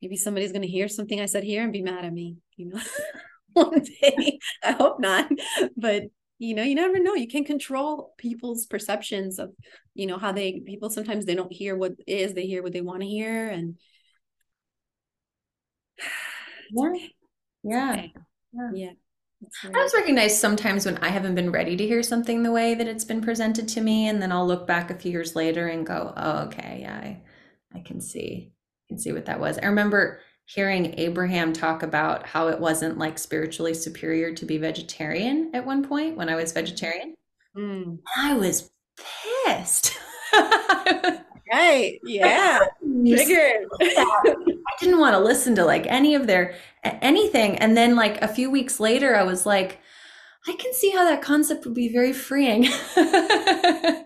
[0.00, 2.68] maybe somebody's going to hear something I said here and be mad at me, you
[2.68, 2.80] know,
[3.52, 4.38] one day.
[4.62, 5.30] I hope not.
[5.76, 6.04] But,
[6.38, 7.14] you know, you never know.
[7.14, 9.52] You can control people's perceptions of,
[9.94, 12.80] you know, how they, people sometimes they don't hear what is, they hear what they
[12.80, 13.48] want to hear.
[13.48, 13.76] And
[16.72, 16.88] yeah.
[16.88, 17.12] Okay.
[17.62, 17.92] Yeah.
[17.92, 18.12] Okay.
[18.52, 18.70] yeah.
[18.74, 18.92] Yeah.
[19.64, 22.86] I was recognized sometimes when I haven't been ready to hear something the way that
[22.86, 25.86] it's been presented to me, and then I'll look back a few years later and
[25.86, 27.22] go, "Oh, okay, yeah, I,
[27.74, 29.58] I can see." I can see what that was.
[29.58, 35.50] I remember hearing Abraham talk about how it wasn't like spiritually superior to be vegetarian
[35.54, 37.14] at one point when I was vegetarian.
[37.56, 37.98] Mm.
[38.16, 38.70] I was
[39.46, 39.96] pissed.
[40.34, 41.98] right.
[42.04, 42.60] Yeah.
[43.06, 43.66] Triggered.
[43.80, 47.56] I didn't want to listen to like any of their anything.
[47.56, 49.80] And then like a few weeks later, I was like,
[50.46, 52.64] I can see how that concept would be very freeing.
[52.96, 54.02] yeah.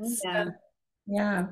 [0.00, 0.50] So,
[1.06, 1.46] yeah.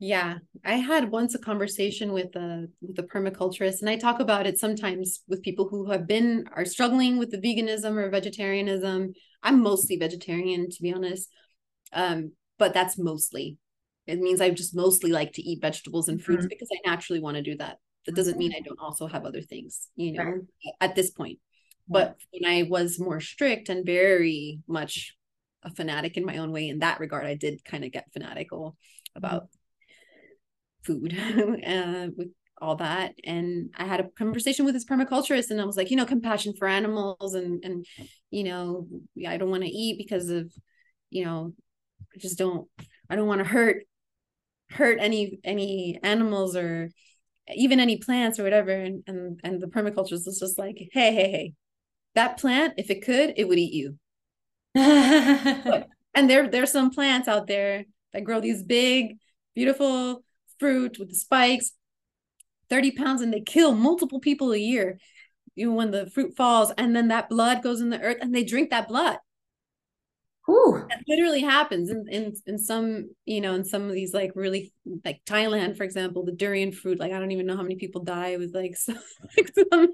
[0.00, 4.46] Yeah, I had once a conversation with a with a permaculturist, and I talk about
[4.46, 9.14] it sometimes with people who have been are struggling with the veganism or vegetarianism.
[9.42, 11.30] I'm mostly vegetarian, to be honest,
[11.92, 13.56] um, but that's mostly.
[14.06, 16.48] It means I just mostly like to eat vegetables and fruits mm-hmm.
[16.48, 17.78] because I naturally want to do that.
[18.06, 20.40] That doesn't mean I don't also have other things, you know, right.
[20.80, 21.38] at this point.
[21.88, 25.16] But when I was more strict and very much
[25.62, 28.76] a fanatic in my own way in that regard, I did kind of get fanatical
[29.16, 29.48] about
[30.84, 31.16] food
[31.66, 32.28] uh, with
[32.60, 35.96] all that and i had a conversation with this permaculturist and i was like you
[35.96, 37.84] know compassion for animals and and
[38.30, 38.86] you know
[39.26, 40.52] i don't want to eat because of
[41.10, 41.52] you know
[42.14, 42.68] i just don't
[43.10, 43.84] i don't want to hurt
[44.74, 46.90] hurt any any animals or
[47.54, 51.30] even any plants or whatever and and, and the permaculturist was just like hey hey
[51.30, 51.52] hey
[52.14, 53.98] that plant if it could it would eat you
[54.74, 59.16] and there there's some plants out there that grow these big
[59.54, 60.24] beautiful
[60.58, 61.72] fruit with the spikes,
[62.70, 64.98] 30 pounds, and they kill multiple people a year.
[65.54, 68.34] You know, when the fruit falls, and then that blood goes in the earth, and
[68.34, 69.18] they drink that blood.
[70.46, 70.84] Whew.
[70.88, 74.72] That literally happens in, in in some, you know, in some of these like really
[75.04, 76.98] like Thailand, for example, the durian fruit.
[76.98, 78.98] Like I don't even know how many people die with like some,
[79.36, 79.88] like some,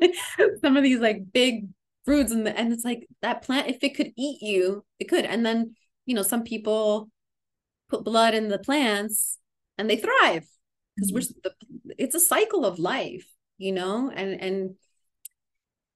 [0.60, 1.68] some of these like big
[2.04, 3.68] fruits, and the, and it's like that plant.
[3.68, 5.24] If it could eat you, it could.
[5.24, 7.10] And then you know, some people
[7.88, 9.38] put blood in the plants
[9.78, 10.46] and they thrive
[10.96, 11.90] because we're mm-hmm.
[11.98, 13.26] it's a cycle of life
[13.58, 14.74] you know and and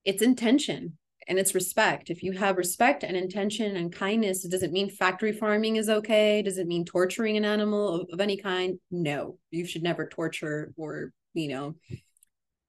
[0.04, 0.98] it's intention
[1.28, 2.10] and it's respect.
[2.10, 6.42] If you have respect and intention and kindness does it mean factory farming is okay?
[6.42, 8.78] Does it mean torturing an animal of, of any kind?
[8.90, 11.74] No you should never torture or you know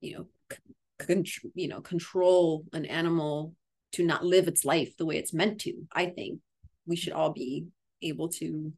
[0.01, 0.25] you know
[0.99, 3.53] con- you know control an animal
[3.93, 6.39] to not live its life the way it's meant to i think.
[6.87, 7.65] We should all be
[8.01, 8.71] able to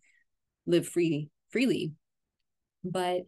[0.65, 1.93] live free freely.
[2.83, 3.21] But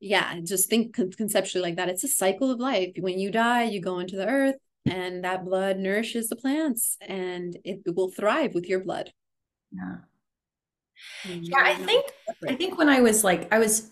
[0.00, 1.88] yeah just think conceptually like that.
[1.88, 2.90] It's a cycle of life.
[2.98, 4.56] When you die you go into the earth
[4.86, 9.12] and that blood nourishes the plants and it, it will thrive with your blood.
[9.72, 9.96] Yeah.
[11.24, 12.12] Yeah i think
[12.46, 13.90] i think when i was like i was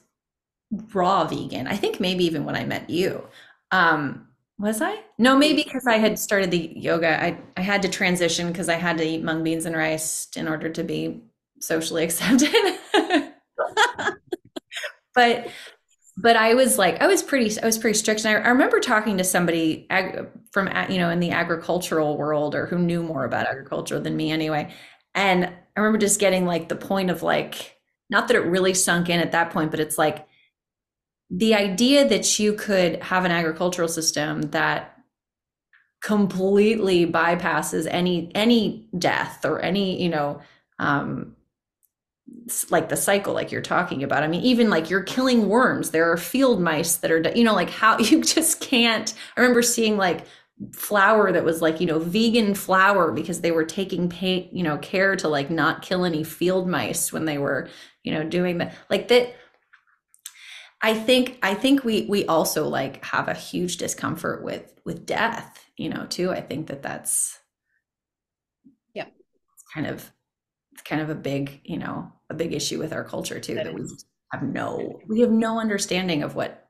[0.94, 3.26] raw vegan i think maybe even when i met you
[3.72, 4.28] um
[4.58, 5.00] was i?
[5.18, 5.64] No maybe.
[5.64, 9.04] because i had started the yoga i i had to transition because i had to
[9.04, 11.20] eat mung beans and rice in order to be
[11.60, 12.54] socially accepted.
[15.14, 15.48] But
[16.20, 18.24] but I was like, I was pretty, I was pretty strict.
[18.24, 22.54] And I, I remember talking to somebody ag, from, you know, in the agricultural world
[22.54, 24.72] or who knew more about agriculture than me anyway.
[25.14, 27.78] And I remember just getting like the point of like,
[28.10, 30.26] not that it really sunk in at that point, but it's like
[31.30, 34.96] the idea that you could have an agricultural system that
[36.02, 40.40] completely bypasses any any death or any you know
[40.78, 41.36] um
[42.70, 44.22] like the cycle like you're talking about.
[44.22, 45.90] I mean even like you're killing worms.
[45.90, 49.62] There are field mice that are you know like how you just can't i remember
[49.62, 50.26] seeing like
[50.72, 54.76] flour that was like you know vegan flour because they were taking pay you know
[54.78, 57.68] care to like not kill any field mice when they were
[58.02, 58.74] you know doing that.
[58.90, 59.34] Like that
[60.82, 65.60] i think i think we we also like have a huge discomfort with with death
[65.80, 66.30] you know too.
[66.30, 67.38] I think that that's
[68.92, 69.06] yeah.
[69.72, 70.12] kind of
[70.72, 73.64] it's kind of a big you know a big issue with our culture too that,
[73.64, 73.84] that we
[74.32, 76.68] have no we have no understanding of what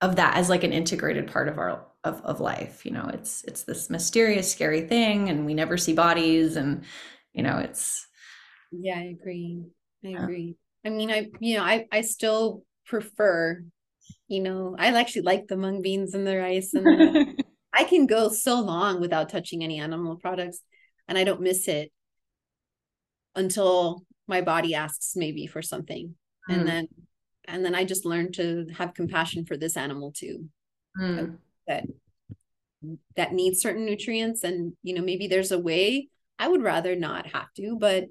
[0.00, 3.10] of that as like an integrated part of our of, of life you know?
[3.12, 6.84] It's it's this mysterious scary thing and we never see bodies and
[7.32, 8.06] you know it's
[8.70, 9.64] yeah i agree.
[10.04, 10.56] I agree.
[10.84, 13.64] I mean i you know i i still prefer
[14.28, 18.28] you know i actually like the mung beans and the rice and i can go
[18.28, 20.60] so long without touching any animal products
[21.08, 21.90] and i don't miss it
[23.34, 26.14] until my body asks maybe for something
[26.48, 26.54] mm.
[26.54, 26.66] and hmm.
[26.66, 26.88] then
[27.46, 30.48] and then i just learned to have compassion for this animal too
[30.98, 31.36] mm.
[31.66, 31.84] that
[33.16, 36.08] that needs certain nutrients and you know maybe there's a way
[36.38, 38.04] i would rather not have to but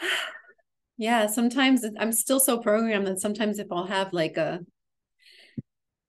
[0.96, 4.60] yeah sometimes i'm still so programmed that sometimes if i'll have like a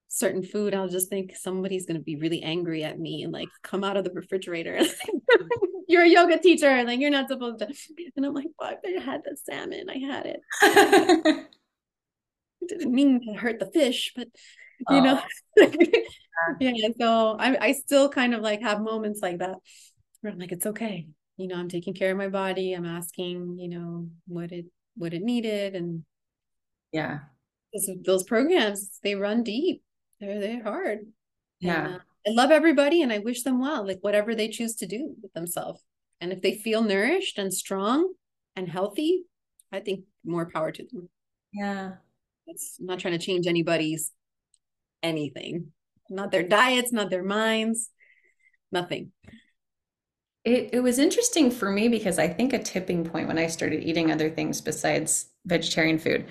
[0.07, 3.47] certain food i'll just think somebody's going to be really angry at me and like
[3.61, 4.79] come out of the refrigerator
[5.89, 7.67] you're a yoga teacher like you're not supposed to.
[8.15, 10.39] And i'm like fuck i had the salmon i had it.
[12.61, 14.27] I didn't mean to hurt the fish but
[14.89, 14.99] you oh.
[15.01, 15.21] know
[16.59, 19.57] yeah so I, I still kind of like have moments like that
[20.21, 21.07] where i'm like it's okay.
[21.37, 22.73] You know i'm taking care of my body.
[22.73, 24.65] I'm asking you know what it
[24.95, 25.75] what it needed.
[25.75, 26.03] And
[26.91, 27.19] yeah.
[28.05, 29.81] those programs they run deep.
[30.19, 30.99] They're they're hard.
[31.59, 31.85] Yeah.
[31.85, 34.87] and, uh, I love everybody and I wish them well, like whatever they choose to
[34.87, 35.83] do with themselves.
[36.21, 38.13] And if they feel nourished and strong
[38.55, 39.23] and healthy,
[39.71, 41.09] I think more power to them.
[41.53, 41.93] Yeah.
[42.47, 44.11] It's I'm not trying to change anybody's
[45.01, 45.71] anything,
[46.09, 47.89] not their diets, not their minds,
[48.71, 49.11] nothing.
[50.43, 53.83] It, it was interesting for me because I think a tipping point when I started
[53.83, 56.25] eating other things besides vegetarian food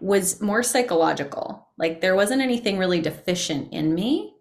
[0.00, 1.68] was more psychological.
[1.78, 4.31] Like there wasn't anything really deficient in me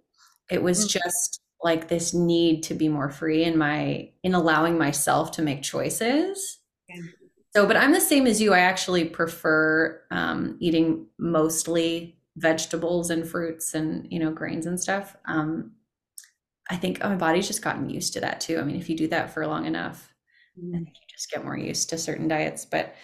[0.52, 0.99] it was mm-hmm.
[0.99, 5.64] just like this need to be more free in my in allowing myself to make
[5.64, 6.60] choices.
[6.91, 7.02] Okay.
[7.56, 8.54] So, but I'm the same as you.
[8.54, 15.16] I actually prefer um, eating mostly vegetables and fruits and you know grains and stuff.
[15.26, 15.72] Um,
[16.70, 18.58] I think my body's just gotten used to that too.
[18.60, 20.14] I mean, if you do that for long enough,
[20.58, 20.74] mm.
[20.74, 22.66] I think you just get more used to certain diets.
[22.66, 22.95] But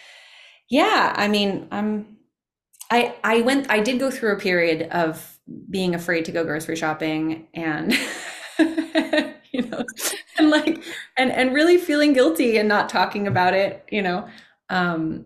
[0.69, 2.17] yeah, I mean, I'm
[2.89, 5.36] I I went I did go through a period of
[5.69, 7.93] being afraid to go grocery shopping and
[9.51, 9.83] you know
[10.37, 10.83] and like
[11.15, 14.27] and and really feeling guilty and not talking about it you know
[14.69, 15.25] um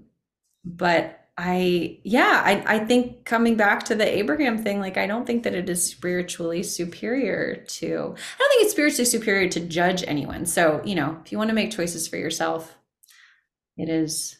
[0.63, 5.25] but i yeah i i think coming back to the abraham thing like i don't
[5.25, 10.03] think that it is spiritually superior to i don't think it's spiritually superior to judge
[10.05, 10.45] anyone.
[10.45, 12.77] So you know if you want to make choices for yourself
[13.77, 14.37] it is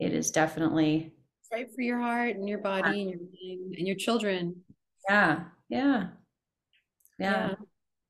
[0.00, 1.12] it is definitely
[1.52, 4.63] right for your heart and your body and your and your children
[5.08, 5.44] yeah.
[5.68, 6.08] Yeah.
[7.18, 7.54] Yeah.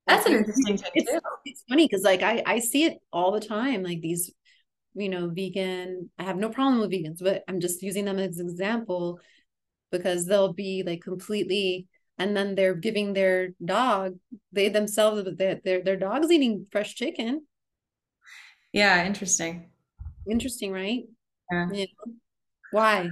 [0.07, 1.19] That's an interesting thing it's, too.
[1.45, 3.83] It's funny because like I I see it all the time.
[3.83, 4.33] Like these,
[4.95, 6.11] you know, vegan.
[6.19, 9.21] I have no problem with vegans, but I'm just using them as an example
[9.91, 11.87] because they'll be like completely
[12.19, 14.17] and then they're giving their dog
[14.53, 17.43] they themselves their their, their dog's eating fresh chicken
[18.73, 19.71] yeah interesting
[20.29, 21.05] interesting right
[21.53, 21.69] yeah.
[21.73, 21.85] yeah.
[22.71, 23.09] why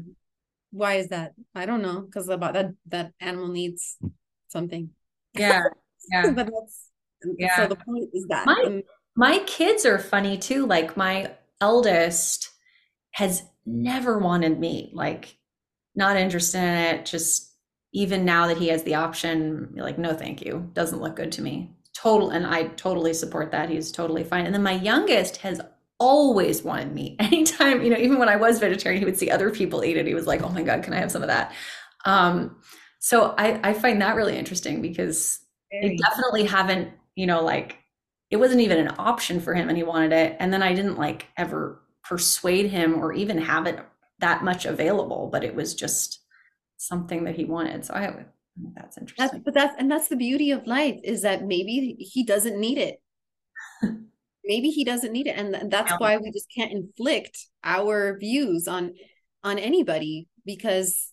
[0.72, 1.34] why is that?
[1.54, 3.98] I don't know because about that that animal needs
[4.48, 4.90] something.
[5.34, 5.64] Yeah
[6.10, 6.30] yeah.
[6.30, 6.88] But that's
[7.38, 7.56] yeah.
[7.56, 8.82] so the point is that my, and,
[9.14, 12.50] my kids are funny too like my eldest
[13.12, 15.36] has never wanted meat like
[15.94, 17.54] not interested in it just
[17.92, 21.42] even now that he has the option like no thank you doesn't look good to
[21.42, 21.70] me.
[21.94, 24.46] Total and i totally support that he's totally fine.
[24.46, 25.60] And then my youngest has
[26.03, 27.16] always wanted meat.
[27.20, 30.07] Anytime, you know, even when I was vegetarian, he would see other people eat it.
[30.07, 31.53] He was like, oh my God, can I have some of that?
[32.05, 32.57] Um,
[32.98, 35.40] so I, I find that really interesting because
[35.70, 35.96] Very.
[35.96, 37.78] definitely haven't, you know, like
[38.30, 40.36] it wasn't even an option for him and he wanted it.
[40.40, 43.78] And then I didn't like ever persuade him or even have it
[44.18, 46.20] that much available, but it was just
[46.78, 47.84] something that he wanted.
[47.84, 48.24] So I
[48.74, 49.26] that's interesting.
[49.26, 52.78] That's, but that's and that's the beauty of life is that maybe he doesn't need
[52.78, 53.01] it.
[54.45, 58.95] Maybe he doesn't need it, and that's why we just can't inflict our views on
[59.45, 61.12] on anybody because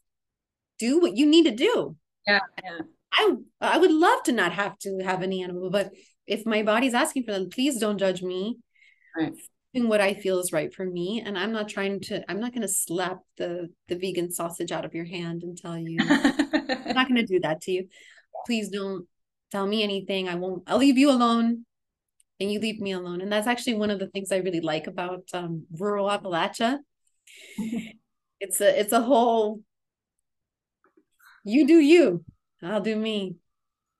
[0.77, 1.95] do what you need to do.
[2.27, 2.79] Yeah, yeah.
[3.11, 5.91] I I would love to not have to have any animal, but
[6.27, 8.57] if my body's asking for them, please don't judge me.
[9.17, 9.33] Right.
[9.73, 12.23] Doing what I feel is right for me, and I'm not trying to.
[12.29, 15.77] I'm not going to slap the the vegan sausage out of your hand and tell
[15.77, 15.97] you.
[16.09, 17.87] I'm not going to do that to you.
[18.45, 19.05] Please don't
[19.51, 20.27] tell me anything.
[20.27, 20.63] I won't.
[20.65, 21.65] I'll leave you alone,
[22.39, 23.21] and you leave me alone.
[23.21, 26.79] And that's actually one of the things I really like about um, rural Appalachia.
[28.39, 29.61] it's a it's a whole.
[31.43, 32.23] You do you.
[32.61, 33.35] I'll do me.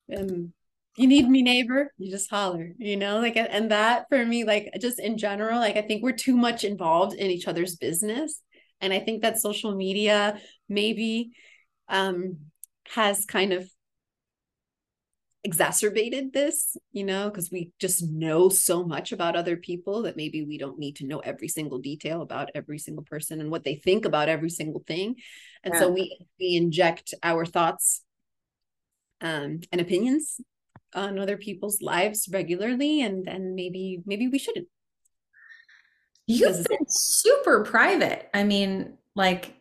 [0.08, 0.54] And
[1.00, 4.70] you need me neighbor you just holler you know like and that for me like
[4.82, 8.42] just in general like i think we're too much involved in each other's business
[8.82, 10.38] and i think that social media
[10.68, 11.32] maybe
[11.88, 12.38] um
[12.94, 13.70] has kind of
[15.46, 20.44] exacerbated this you know because we just know so much about other people that maybe
[20.44, 23.76] we don't need to know every single detail about every single person and what they
[23.76, 25.16] think about every single thing.
[25.64, 25.80] And yeah.
[25.80, 28.04] so we we inject our thoughts
[29.22, 30.42] um, and opinions
[30.94, 34.68] on other people's lives regularly and then maybe maybe we shouldn't.
[36.28, 38.30] You've been super private.
[38.34, 39.54] I mean like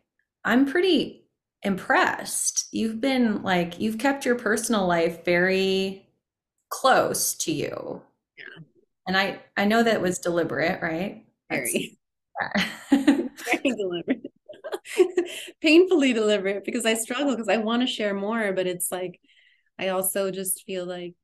[0.45, 1.18] i'm pretty
[1.63, 2.67] impressed.
[2.71, 6.07] You've been like you've kept your personal life very
[6.69, 8.01] close to you.
[8.37, 8.63] Yeah.
[9.07, 11.25] And i i know that was deliberate right?
[11.49, 11.97] Very.
[12.91, 14.31] Very deliberate.
[15.61, 19.19] Painfully deliberate because i struggle because i want to share more but it's like
[19.79, 21.15] I also just feel like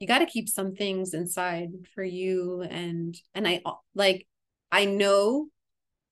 [0.00, 3.62] you got to keep some things inside for you and and I
[3.94, 4.26] like
[4.72, 5.46] I know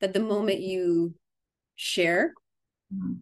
[0.01, 1.15] that the moment you
[1.75, 2.33] share
[2.95, 3.15] mm-hmm.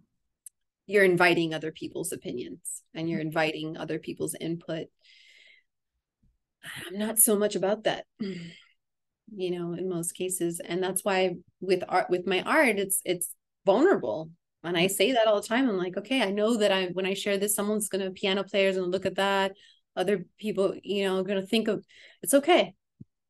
[0.89, 4.87] You're inviting other people's opinions and you're inviting other people's input.
[6.87, 10.61] I'm not so much about that you know in most cases.
[10.61, 13.35] And that's why with art with my art it's it's
[13.65, 14.31] vulnerable.
[14.65, 15.69] And I say that all the time.
[15.69, 18.77] I'm like, okay, I know that I when I share this, someone's gonna piano players
[18.77, 19.53] and look at that.
[19.95, 21.85] Other people, you know, gonna think of
[22.23, 22.75] it's okay.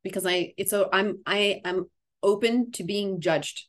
[0.04, 1.90] Because I it's so I'm I am
[2.22, 3.66] open to being judged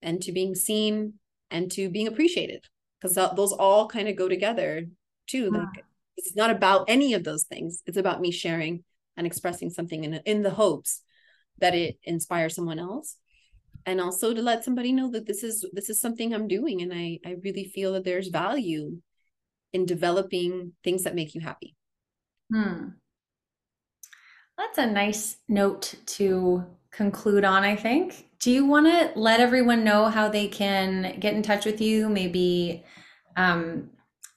[0.00, 1.14] and to being seen
[1.50, 2.64] and to being appreciated
[3.02, 4.86] because those all kind of go together
[5.26, 5.50] too.
[5.52, 5.58] Yeah.
[5.58, 5.84] Like
[6.16, 7.82] it's not about any of those things.
[7.86, 8.84] It's about me sharing
[9.16, 11.02] and expressing something in in the hopes
[11.58, 13.16] that it inspires someone else
[13.84, 16.92] and also to let somebody know that this is this is something i'm doing and
[16.94, 18.96] i i really feel that there's value
[19.72, 21.76] in developing things that make you happy
[22.52, 22.88] hmm
[24.56, 29.82] that's a nice note to conclude on i think do you want to let everyone
[29.82, 32.84] know how they can get in touch with you maybe
[33.36, 33.88] um,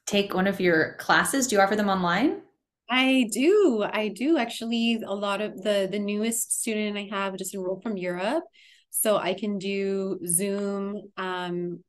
[0.06, 2.42] take one of your classes do you offer them online
[2.90, 3.84] I do.
[3.84, 5.02] I do actually.
[5.06, 8.44] A lot of the the newest student I have just enrolled from Europe,
[8.92, 11.84] so I can do Zoom um,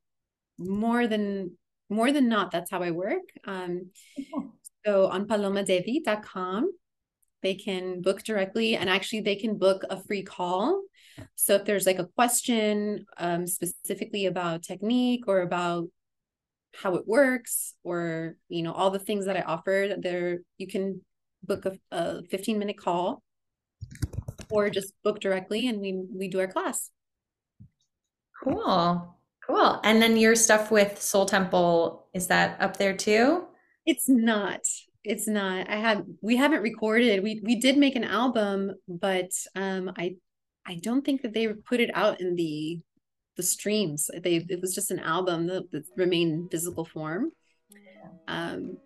[0.57, 1.51] more than
[1.89, 2.51] more than not.
[2.51, 3.23] That's how I work.
[3.45, 3.91] Um,
[4.85, 6.71] so on palomadevi.com,
[7.41, 10.81] they can book directly, and actually they can book a free call.
[11.35, 15.87] So if there's like a question um, specifically about technique or about
[16.75, 21.01] how it works, or you know all the things that I offer, there you can
[21.43, 23.23] book a, a 15 minute call
[24.49, 26.89] or just book directly and we we do our class
[28.43, 29.15] Cool.
[29.45, 29.79] Cool.
[29.83, 33.45] And then your stuff with Soul Temple, is that up there too?
[33.85, 34.61] It's not.
[35.07, 35.69] It's not.
[35.69, 37.23] I have we haven't recorded.
[37.23, 40.17] We we did make an album, but um I
[40.65, 42.81] I don't think that they put it out in the
[43.37, 44.09] the streams.
[44.21, 47.31] They it was just an album that, that remained physical form.
[48.27, 48.77] Um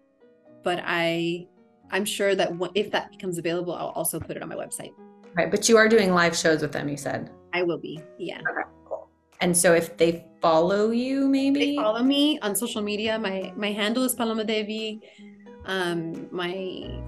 [0.64, 1.48] but I
[1.90, 4.94] I'm sure that if that becomes available, I'll also put it on my website.
[5.34, 7.32] Right, but you are doing live shows with them, you said.
[7.52, 8.00] I will be.
[8.20, 8.42] Yeah.
[8.48, 8.62] Okay.
[9.42, 13.18] And so if they follow you, maybe they follow me on social media.
[13.18, 15.02] My my handle is Paloma Devi.
[15.66, 16.52] Um, my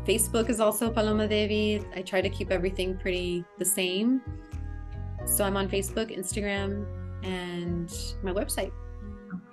[0.06, 1.84] Facebook is also Paloma Devi.
[1.96, 4.22] I try to keep everything pretty the same.
[5.26, 6.86] So I'm on Facebook, Instagram,
[7.24, 7.92] and
[8.22, 8.72] my website.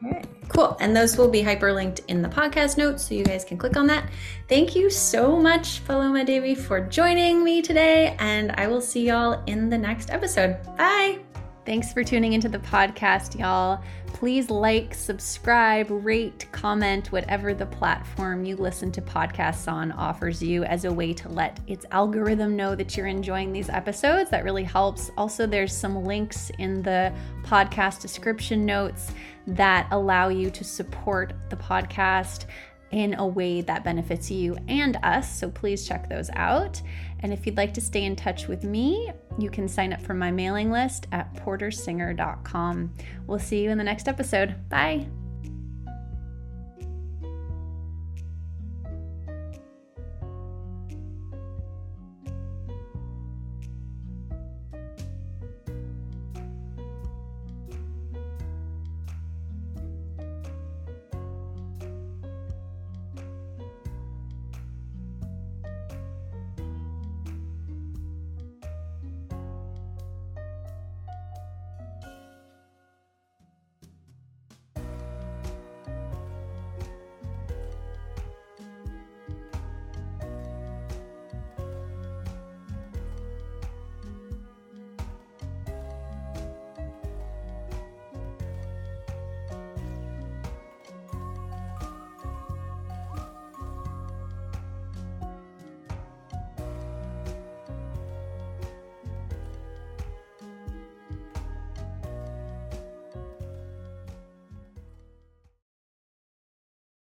[0.05, 0.77] Okay, cool.
[0.81, 3.87] And those will be hyperlinked in the podcast notes so you guys can click on
[3.87, 4.11] that.
[4.49, 8.17] Thank you so much, Paloma Devi, for joining me today.
[8.19, 10.59] And I will see y'all in the next episode.
[10.77, 11.21] Bye.
[11.71, 13.81] Thanks for tuning into the podcast, y'all.
[14.09, 20.65] Please like, subscribe, rate, comment, whatever the platform you listen to podcasts on offers you
[20.65, 24.31] as a way to let its algorithm know that you're enjoying these episodes.
[24.31, 25.13] That really helps.
[25.17, 27.15] Also, there's some links in the
[27.45, 29.13] podcast description notes
[29.47, 32.47] that allow you to support the podcast
[32.93, 35.39] in a way that benefits you and us.
[35.39, 36.81] So please check those out.
[37.21, 40.15] And if you'd like to stay in touch with me, you can sign up for
[40.15, 42.95] my mailing list at portersinger.com.
[43.27, 44.69] We'll see you in the next episode.
[44.69, 45.07] Bye.